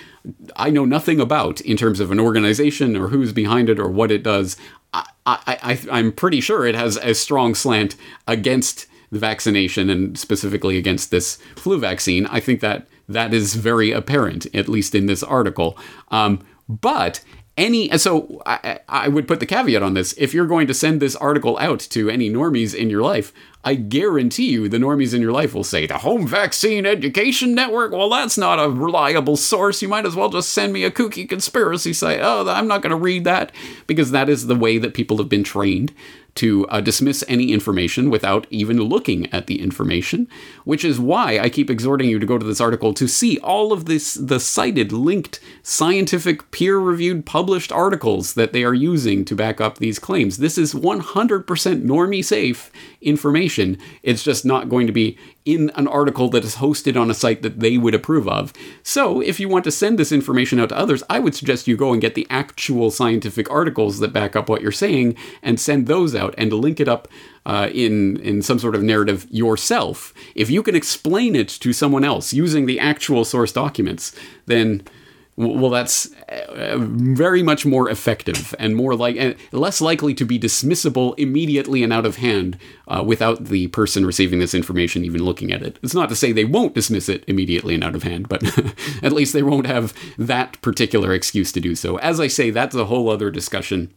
I 0.57 0.71
know 0.71 0.85
nothing 0.85 1.21
about 1.21 1.61
in 1.61 1.77
terms 1.77 2.01
of 2.01 2.11
an 2.11 2.19
organization 2.19 2.97
or 2.97 3.09
who's 3.09 3.33
behind 3.33 3.69
it 3.69 3.79
or 3.79 3.89
what 3.89 4.11
it 4.11 4.23
does. 4.23 4.57
I, 4.93 5.05
I, 5.27 5.79
I, 5.91 5.99
am 5.99 6.13
pretty 6.13 6.41
sure 6.41 6.67
it 6.67 6.75
has 6.75 6.97
a 6.99 7.15
strong 7.15 7.55
slant 7.55 7.97
against 8.27 8.87
the 9.11 9.19
vaccination 9.19 9.91
and 9.91 10.19
specifically 10.19 10.79
against 10.79 11.11
this 11.11 11.37
flu 11.57 11.79
vaccine. 11.79 12.27
I 12.27 12.41
think 12.41 12.61
that 12.61 12.87
that 13.09 13.35
is 13.35 13.55
very 13.55 13.93
apparent, 13.93 14.47
at 14.55 14.69
least 14.69 14.95
in 14.95 15.07
this 15.07 15.23
article. 15.23 15.77
Um, 16.11 16.41
but 16.69 17.23
any 17.57 17.97
so 17.99 18.41
I, 18.47 18.81
I 18.89 19.09
would 19.09 19.29
put 19.29 19.41
the 19.41 19.47
caveat 19.47 19.83
on 19.83 19.95
this 19.95 20.15
if 20.15 20.33
you're 20.33 20.47
going 20.47 20.67
to 20.69 20.75
send 20.75 21.01
this 21.01 21.15
article 21.17 21.59
out 21.59 21.81
to 21.81 22.09
any 22.09 22.31
normies 22.31 22.75
in 22.75 22.89
your 22.89 23.03
life 23.03 23.33
I 23.65 23.75
guarantee 23.77 24.51
you 24.51 24.69
the 24.69 24.79
normies 24.79 25.15
in 25.15 25.23
your 25.23 25.31
life 25.31 25.55
will 25.55 25.63
say, 25.63 25.87
the 25.87 25.99
Home 25.99 26.27
Vaccine 26.27 26.85
Education 26.85 27.55
Network? 27.55 27.93
Well, 27.93 28.11
that's 28.11 28.37
not 28.37 28.59
a 28.59 28.69
reliable 28.69 29.37
source. 29.37 29.81
You 29.83 29.89
might 29.89 30.05
as 30.05 30.17
well 30.17 30.31
just 30.31 30.53
send 30.53 30.73
me 30.73 30.83
a 30.83 30.91
kooky 30.91 31.29
conspiracy 31.29 31.93
site. 31.93 32.19
Oh, 32.21 32.49
I'm 32.49 32.67
not 32.67 32.83
going 32.83 32.91
to 32.91 32.97
read 32.97 33.23
that 33.25 33.53
because 33.87 34.11
that 34.11 34.29
is 34.29 34.49
the 34.49 34.57
way 34.57 34.79
that 34.79 34.95
people 34.95 35.17
have 35.19 35.29
been 35.29 35.45
trained 35.45 35.95
to 36.35 36.67
uh, 36.69 36.81
dismiss 36.81 37.23
any 37.29 37.53
information 37.53 38.11
without 38.11 38.47
even 38.51 38.79
looking 38.79 39.33
at 39.33 39.47
the 39.47 39.61
information, 39.61 40.29
which 40.65 40.85
is 40.85 40.99
why 40.99 41.39
I 41.39 41.49
keep 41.49 41.69
exhorting 41.69 42.09
you 42.09 42.19
to 42.19 42.27
go 42.27 42.39
to 42.39 42.47
this 42.47 42.61
article 42.61 42.95
to 42.95 43.07
see 43.07 43.39
all 43.39 43.73
of 43.73 43.85
this 43.85 44.15
the 44.15 44.41
cited 44.41 44.93
linked 44.93 45.41
scientific 45.63 46.51
peer-reviewed 46.51 47.27
published 47.27 47.71
articles 47.71 48.35
that 48.35 48.53
they 48.53 48.65
are 48.65 48.75
using 48.75 49.25
to 49.27 49.35
back 49.35 49.61
up 49.61 49.79
these 49.79 49.99
claims. 49.99 50.39
This 50.39 50.57
is 50.57 50.75
100% 50.75 51.45
normie 51.45 52.25
safe 52.25 52.71
information. 53.01 53.79
It's 54.03 54.23
just 54.23 54.45
not 54.45 54.69
going 54.69 54.87
to 54.87 54.93
be 54.93 55.19
in 55.45 55.71
an 55.75 55.89
article 55.89 56.29
that 56.31 56.45
is 56.45 56.57
hosted 56.57 57.01
on 57.01 57.11
a 57.11 57.15
site 57.15 57.43
that 57.43 57.61
they 57.61 57.77
would 57.77 57.95
approve 57.95 58.29
of. 58.29 58.53
So, 58.83 59.21
if 59.21 59.41
you 59.41 59.49
want 59.49 59.65
to 59.65 59.71
send 59.71 59.99
this 59.99 60.13
information 60.13 60.61
out 60.61 60.69
to 60.69 60.79
others, 60.79 61.03
I 61.11 61.19
would 61.19 61.35
suggest 61.35 61.67
you 61.67 61.77
go 61.77 61.93
and 61.93 62.01
get 62.01 62.15
the 62.15 62.27
actual 62.31 62.91
scientific 62.91 63.51
articles 63.51 63.99
that 63.99 64.13
back 64.13 64.37
up 64.37 64.49
what 64.49 64.63
you're 64.63 64.73
saying 64.73 65.17
and 65.43 65.59
send 65.59 65.87
those 65.87 66.15
out 66.15 66.35
and 66.39 66.53
link 66.53 66.81
it 66.81 66.89
up 66.89 67.09
uh, 67.45 67.69
in 67.73 68.19
in 68.21 68.43
some 68.43 68.59
sort 68.59 68.75
of 68.75 68.83
narrative 68.83 69.27
yourself. 69.31 70.15
If 70.35 70.51
you 70.51 70.63
can 70.63 70.77
explain 70.77 71.35
it 71.35 71.49
to 71.49 71.73
someone 71.73 72.05
else 72.05 72.33
using 72.33 72.67
the 72.67 72.79
actual 72.79 73.25
source 73.25 73.53
documents, 73.53 74.15
then 74.47 74.83
well, 75.37 75.71
that's 75.71 76.11
uh, 76.29 76.77
very 76.79 77.43
much 77.43 77.65
more 77.65 77.89
effective 77.89 78.55
and 78.59 78.77
more 78.77 78.95
like 78.95 79.17
and 79.17 79.35
less 79.51 79.81
likely 79.81 80.13
to 80.15 80.27
be 80.27 80.39
dismissible 80.39 81.15
immediately 81.19 81.83
and 81.83 81.93
out 81.93 82.05
of 82.05 82.17
hand 82.17 82.59
uh, 82.87 83.03
without 83.05 83.47
the 83.47 83.69
person 83.69 84.05
receiving 84.05 84.41
this 84.41 84.55
information 84.55 85.05
even 85.05 85.25
looking 85.25 85.51
at 85.51 85.63
it. 85.63 85.79
It's 85.83 85.95
not 85.95 86.11
to 86.11 86.17
say 86.17 86.33
they 86.33 86.45
won't 86.45 86.75
dismiss 86.75 87.09
it 87.09 87.25
immediately 87.27 87.75
and 87.75 87.83
out 87.83 87.95
of 87.95 88.03
hand, 88.03 88.29
but 88.29 88.43
at 89.03 89.13
least 89.13 89.33
they 89.33 89.43
won't 89.43 89.67
have 89.67 89.95
that 90.19 90.61
particular 90.61 91.15
excuse 91.15 91.51
to 91.53 91.61
do 91.61 91.75
so. 91.75 91.97
As 91.99 92.21
I 92.21 92.27
say, 92.27 92.51
that's 92.51 92.75
a 92.75 92.85
whole 92.85 93.09
other 93.09 93.31
discussion 93.31 93.95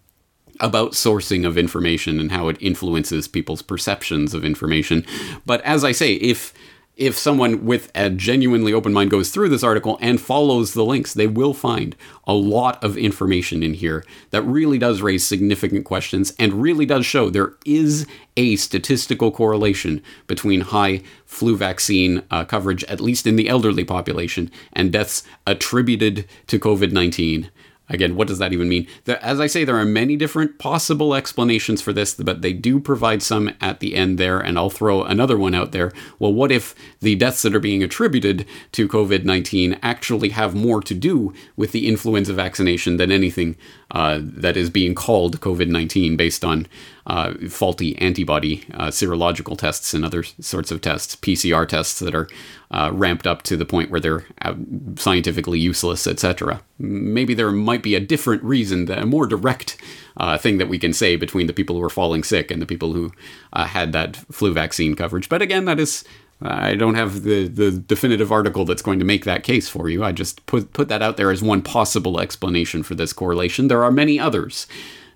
about 0.62 0.91
sourcing 0.91 1.45
of 1.45 1.58
information 1.58 2.17
and 2.17 2.32
how 2.32 2.48
it 2.48 2.58
influences 2.62 3.28
people's 3.28 3.62
perceptions 3.62 4.34
of 4.34 4.45
information. 4.45 5.06
But 5.45 5.62
as 5.62 5.84
I 5.84 5.91
say, 5.91 6.13
if 6.13 6.54
if 6.95 7.17
someone 7.17 7.65
with 7.65 7.91
a 7.93 8.10
genuinely 8.10 8.71
open 8.73 8.93
mind 8.93 9.12
goes 9.12 9.29
through 9.29 9.49
this 9.49 9.63
article 9.63 9.97
and 10.01 10.21
follows 10.21 10.73
the 10.73 10.86
links, 10.86 11.13
they 11.13 11.27
will 11.27 11.53
find 11.53 11.95
a 12.25 12.34
lot 12.34 12.81
of 12.84 12.97
information 12.97 13.62
in 13.62 13.73
here 13.73 14.03
that 14.29 14.41
really 14.43 14.77
does 14.77 15.01
raise 15.01 15.25
significant 15.25 15.86
questions 15.86 16.34
and 16.39 16.62
really 16.62 16.86
does 16.86 17.05
show 17.05 17.29
there 17.29 17.53
is 17.65 18.08
a 18.38 18.55
statistical 18.55 19.31
correlation 19.31 20.01
between 20.27 20.62
high 20.62 21.01
flu 21.25 21.58
vaccine 21.58 22.23
uh, 22.31 22.45
coverage, 22.45 22.84
at 22.86 23.01
least 23.01 23.27
in 23.27 23.36
the 23.36 23.49
elderly 23.49 23.84
population, 23.84 24.49
and 24.73 24.91
deaths 24.91 25.23
attributed 25.45 26.25
to 26.47 26.60
COVID 26.60 26.91
19. 26.91 27.49
Again, 27.88 28.15
what 28.15 28.28
does 28.28 28.39
that 28.39 28.52
even 28.52 28.67
mean? 28.67 28.88
As 29.08 29.39
I 29.39 29.45
say, 29.45 29.63
there 29.63 29.78
are 29.78 29.86
many 29.86 30.15
different 30.15 30.58
possible 30.58 31.13
explanations 31.13 31.82
for 31.82 31.93
this, 31.93 32.15
but 32.15 32.41
they 32.41 32.52
do 32.52 32.80
provide 32.80 33.21
some 33.21 33.54
at 33.62 33.80
the 33.80 33.95
end 33.95 34.17
there, 34.17 34.39
and 34.39 34.58
I'll 34.58 34.71
throw 34.71 35.04
another 35.04 35.38
one 35.38 35.54
out 35.54 35.71
there. 35.71 35.91
Well, 36.17 36.34
what 36.34 36.52
if 36.52 36.74
the 37.00 37.15
deaths 37.15 37.43
that 37.43 37.56
are 37.56 37.60
being 37.60 37.84
attributed 37.84 38.45
to 38.71 38.88
COVID 38.88 39.24
19 39.24 39.78
actually 39.84 40.30
have 40.30 40.56
more 40.56 40.82
to 40.82 40.95
do 40.95 41.34
with 41.56 41.74
the 41.74 41.88
influenza 41.88 42.34
vaccination 42.34 42.98
than 42.98 43.12
anything 43.12 43.56
uh, 43.91 44.19
that 44.21 44.58
is 44.58 44.69
being 44.71 44.95
called 44.95 45.39
COVID 45.39 45.67
19 45.67 46.17
based 46.17 46.43
on 46.43 46.67
uh, 47.07 47.33
faulty 47.49 47.97
antibody 47.99 48.63
uh, 48.73 48.87
serological 48.87 49.57
tests 49.57 49.93
and 49.93 50.03
other 50.03 50.23
sorts 50.23 50.71
of 50.71 50.81
tests, 50.81 51.15
PCR 51.15 51.67
tests 51.67 51.99
that 51.99 52.15
are 52.15 52.27
uh, 52.71 52.89
ramped 52.93 53.27
up 53.27 53.43
to 53.43 53.55
the 53.55 53.65
point 53.65 53.91
where 53.91 53.99
they're 53.99 54.25
uh, 54.41 54.55
scientifically 54.95 55.59
useless, 55.59 56.07
etc. 56.07 56.61
Maybe 56.79 57.33
there 57.33 57.51
might 57.51 57.83
be 57.83 57.95
a 57.95 57.99
different 57.99 58.43
reason, 58.43 58.89
a 58.91 59.05
more 59.05 59.27
direct 59.27 59.77
uh, 60.17 60.37
thing 60.37 60.57
that 60.57 60.69
we 60.69 60.79
can 60.79 60.93
say 60.93 61.15
between 61.15 61.47
the 61.47 61.53
people 61.53 61.75
who 61.75 61.83
are 61.83 61.89
falling 61.89 62.23
sick 62.23 62.49
and 62.51 62.61
the 62.61 62.65
people 62.65 62.93
who 62.93 63.11
had 63.53 63.93
that 63.93 64.15
flu 64.15 64.53
vaccine 64.53 64.95
coverage. 64.95 65.29
But 65.29 65.41
again, 65.41 65.65
that 65.65 65.79
is 65.79 66.03
I 66.41 66.75
don't 66.75 66.95
have 66.95 67.23
the, 67.23 67.47
the 67.47 67.71
definitive 67.71 68.31
article 68.31 68.65
that's 68.65 68.81
going 68.81 68.99
to 68.99 69.05
make 69.05 69.23
that 69.25 69.43
case 69.43 69.69
for 69.69 69.89
you. 69.89 70.03
I 70.03 70.11
just 70.11 70.45
put, 70.45 70.73
put 70.73 70.89
that 70.89 71.01
out 71.01 71.17
there 71.17 71.31
as 71.31 71.41
one 71.41 71.61
possible 71.61 72.19
explanation 72.19 72.83
for 72.83 72.93
this 72.93 73.13
correlation. 73.13 73.67
There 73.67 73.83
are 73.83 73.91
many 73.91 74.19
others. 74.19 74.67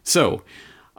So, 0.03 0.43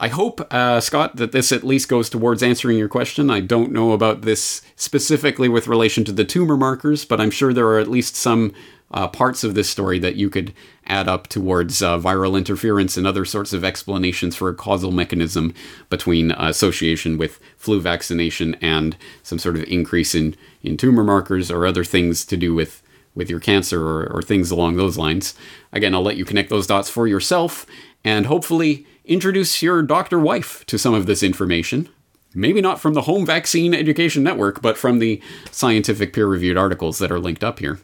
I 0.02 0.08
hope, 0.08 0.40
uh, 0.50 0.80
Scott, 0.80 1.16
that 1.16 1.32
this 1.32 1.52
at 1.52 1.62
least 1.62 1.90
goes 1.90 2.08
towards 2.08 2.42
answering 2.42 2.78
your 2.78 2.88
question. 2.88 3.28
I 3.28 3.40
don't 3.40 3.70
know 3.70 3.92
about 3.92 4.22
this 4.22 4.62
specifically 4.74 5.46
with 5.46 5.68
relation 5.68 6.04
to 6.06 6.12
the 6.12 6.24
tumor 6.24 6.56
markers, 6.56 7.04
but 7.04 7.20
I'm 7.20 7.30
sure 7.30 7.52
there 7.52 7.66
are 7.66 7.78
at 7.78 7.86
least 7.86 8.16
some 8.16 8.54
uh, 8.92 9.08
parts 9.08 9.44
of 9.44 9.54
this 9.54 9.68
story 9.68 9.98
that 9.98 10.16
you 10.16 10.30
could 10.30 10.54
add 10.86 11.06
up 11.06 11.26
towards 11.28 11.82
uh, 11.82 11.98
viral 11.98 12.38
interference 12.38 12.96
and 12.96 13.06
other 13.06 13.26
sorts 13.26 13.52
of 13.52 13.62
explanations 13.62 14.34
for 14.34 14.48
a 14.48 14.54
causal 14.54 14.90
mechanism 14.90 15.52
between 15.90 16.32
uh, 16.32 16.48
association 16.48 17.18
with 17.18 17.38
flu 17.58 17.78
vaccination 17.78 18.56
and 18.62 18.96
some 19.22 19.38
sort 19.38 19.56
of 19.56 19.64
increase 19.64 20.14
in, 20.14 20.34
in 20.62 20.78
tumor 20.78 21.04
markers 21.04 21.50
or 21.50 21.66
other 21.66 21.84
things 21.84 22.24
to 22.24 22.38
do 22.38 22.54
with 22.54 22.82
with 23.12 23.28
your 23.28 23.40
cancer 23.40 23.82
or, 23.82 24.06
or 24.06 24.22
things 24.22 24.52
along 24.52 24.76
those 24.76 24.96
lines. 24.96 25.34
Again, 25.72 25.94
I'll 25.94 26.02
let 26.02 26.16
you 26.16 26.24
connect 26.24 26.48
those 26.48 26.68
dots 26.68 26.88
for 26.88 27.08
yourself 27.08 27.66
and 28.04 28.26
hopefully 28.26 28.86
introduce 29.10 29.60
your 29.60 29.82
doctor 29.82 30.18
wife 30.18 30.64
to 30.66 30.78
some 30.78 30.94
of 30.94 31.04
this 31.04 31.22
information 31.22 31.88
maybe 32.34 32.60
not 32.60 32.80
from 32.80 32.94
the 32.94 33.02
Home 33.02 33.26
Vaccine 33.26 33.74
Education 33.74 34.22
Network, 34.22 34.62
but 34.62 34.78
from 34.78 34.98
the 34.98 35.20
scientific 35.50 36.12
peer 36.12 36.26
reviewed 36.26 36.56
articles 36.56 36.98
that 36.98 37.10
are 37.10 37.18
linked 37.18 37.42
up 37.42 37.58
here. 37.58 37.80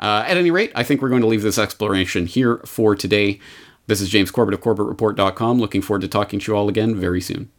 Uh, 0.00 0.24
at 0.26 0.36
any 0.36 0.50
rate, 0.50 0.70
I 0.74 0.84
think 0.84 1.02
we're 1.02 1.08
going 1.08 1.22
to 1.22 1.26
leave 1.26 1.42
this 1.42 1.58
exploration 1.58 2.26
here 2.26 2.58
for 2.58 2.94
today. 2.94 3.40
This 3.86 4.00
is 4.00 4.08
James 4.08 4.30
Corbett 4.30 4.54
of 4.54 4.60
CorbettReport.com. 4.60 5.58
Looking 5.58 5.82
forward 5.82 6.02
to 6.02 6.08
talking 6.08 6.38
to 6.38 6.52
you 6.52 6.56
all 6.56 6.68
again 6.68 6.94
very 6.94 7.20
soon. 7.20 7.50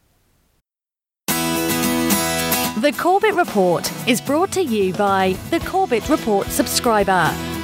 The 1.28 2.96
Corbett 2.98 3.36
Report 3.36 3.92
is 4.08 4.22
brought 4.22 4.54
to 4.54 4.64
you 4.64 4.94
by 4.94 5.36
the 5.50 5.60
Corbett 5.60 6.08
Report 6.08 6.48
subscriber. 6.48 7.59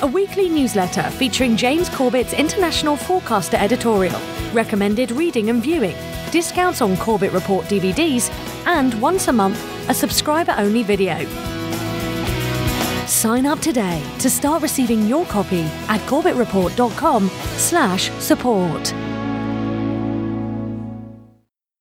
A 0.00 0.06
weekly 0.06 0.48
newsletter 0.48 1.02
featuring 1.02 1.56
James 1.56 1.88
Corbett's 1.88 2.32
international 2.32 2.96
forecaster 2.96 3.56
editorial, 3.56 4.20
recommended 4.52 5.10
reading 5.10 5.50
and 5.50 5.60
viewing 5.60 5.96
discounts 6.30 6.80
on 6.80 6.96
Corbett 6.98 7.32
Report 7.32 7.64
DVDs, 7.66 8.30
and 8.66 8.94
once 9.00 9.26
a 9.26 9.32
month, 9.32 9.58
a 9.88 9.94
subscriber 9.94 10.54
only 10.56 10.84
video. 10.84 11.18
Sign 13.06 13.44
up 13.44 13.58
today 13.58 14.00
to 14.20 14.30
start 14.30 14.62
receiving 14.62 15.08
your 15.08 15.26
copy 15.26 15.62
at 15.88 16.00
corbettreport.com 16.02 17.28
slash 17.56 18.10
support. 18.20 18.94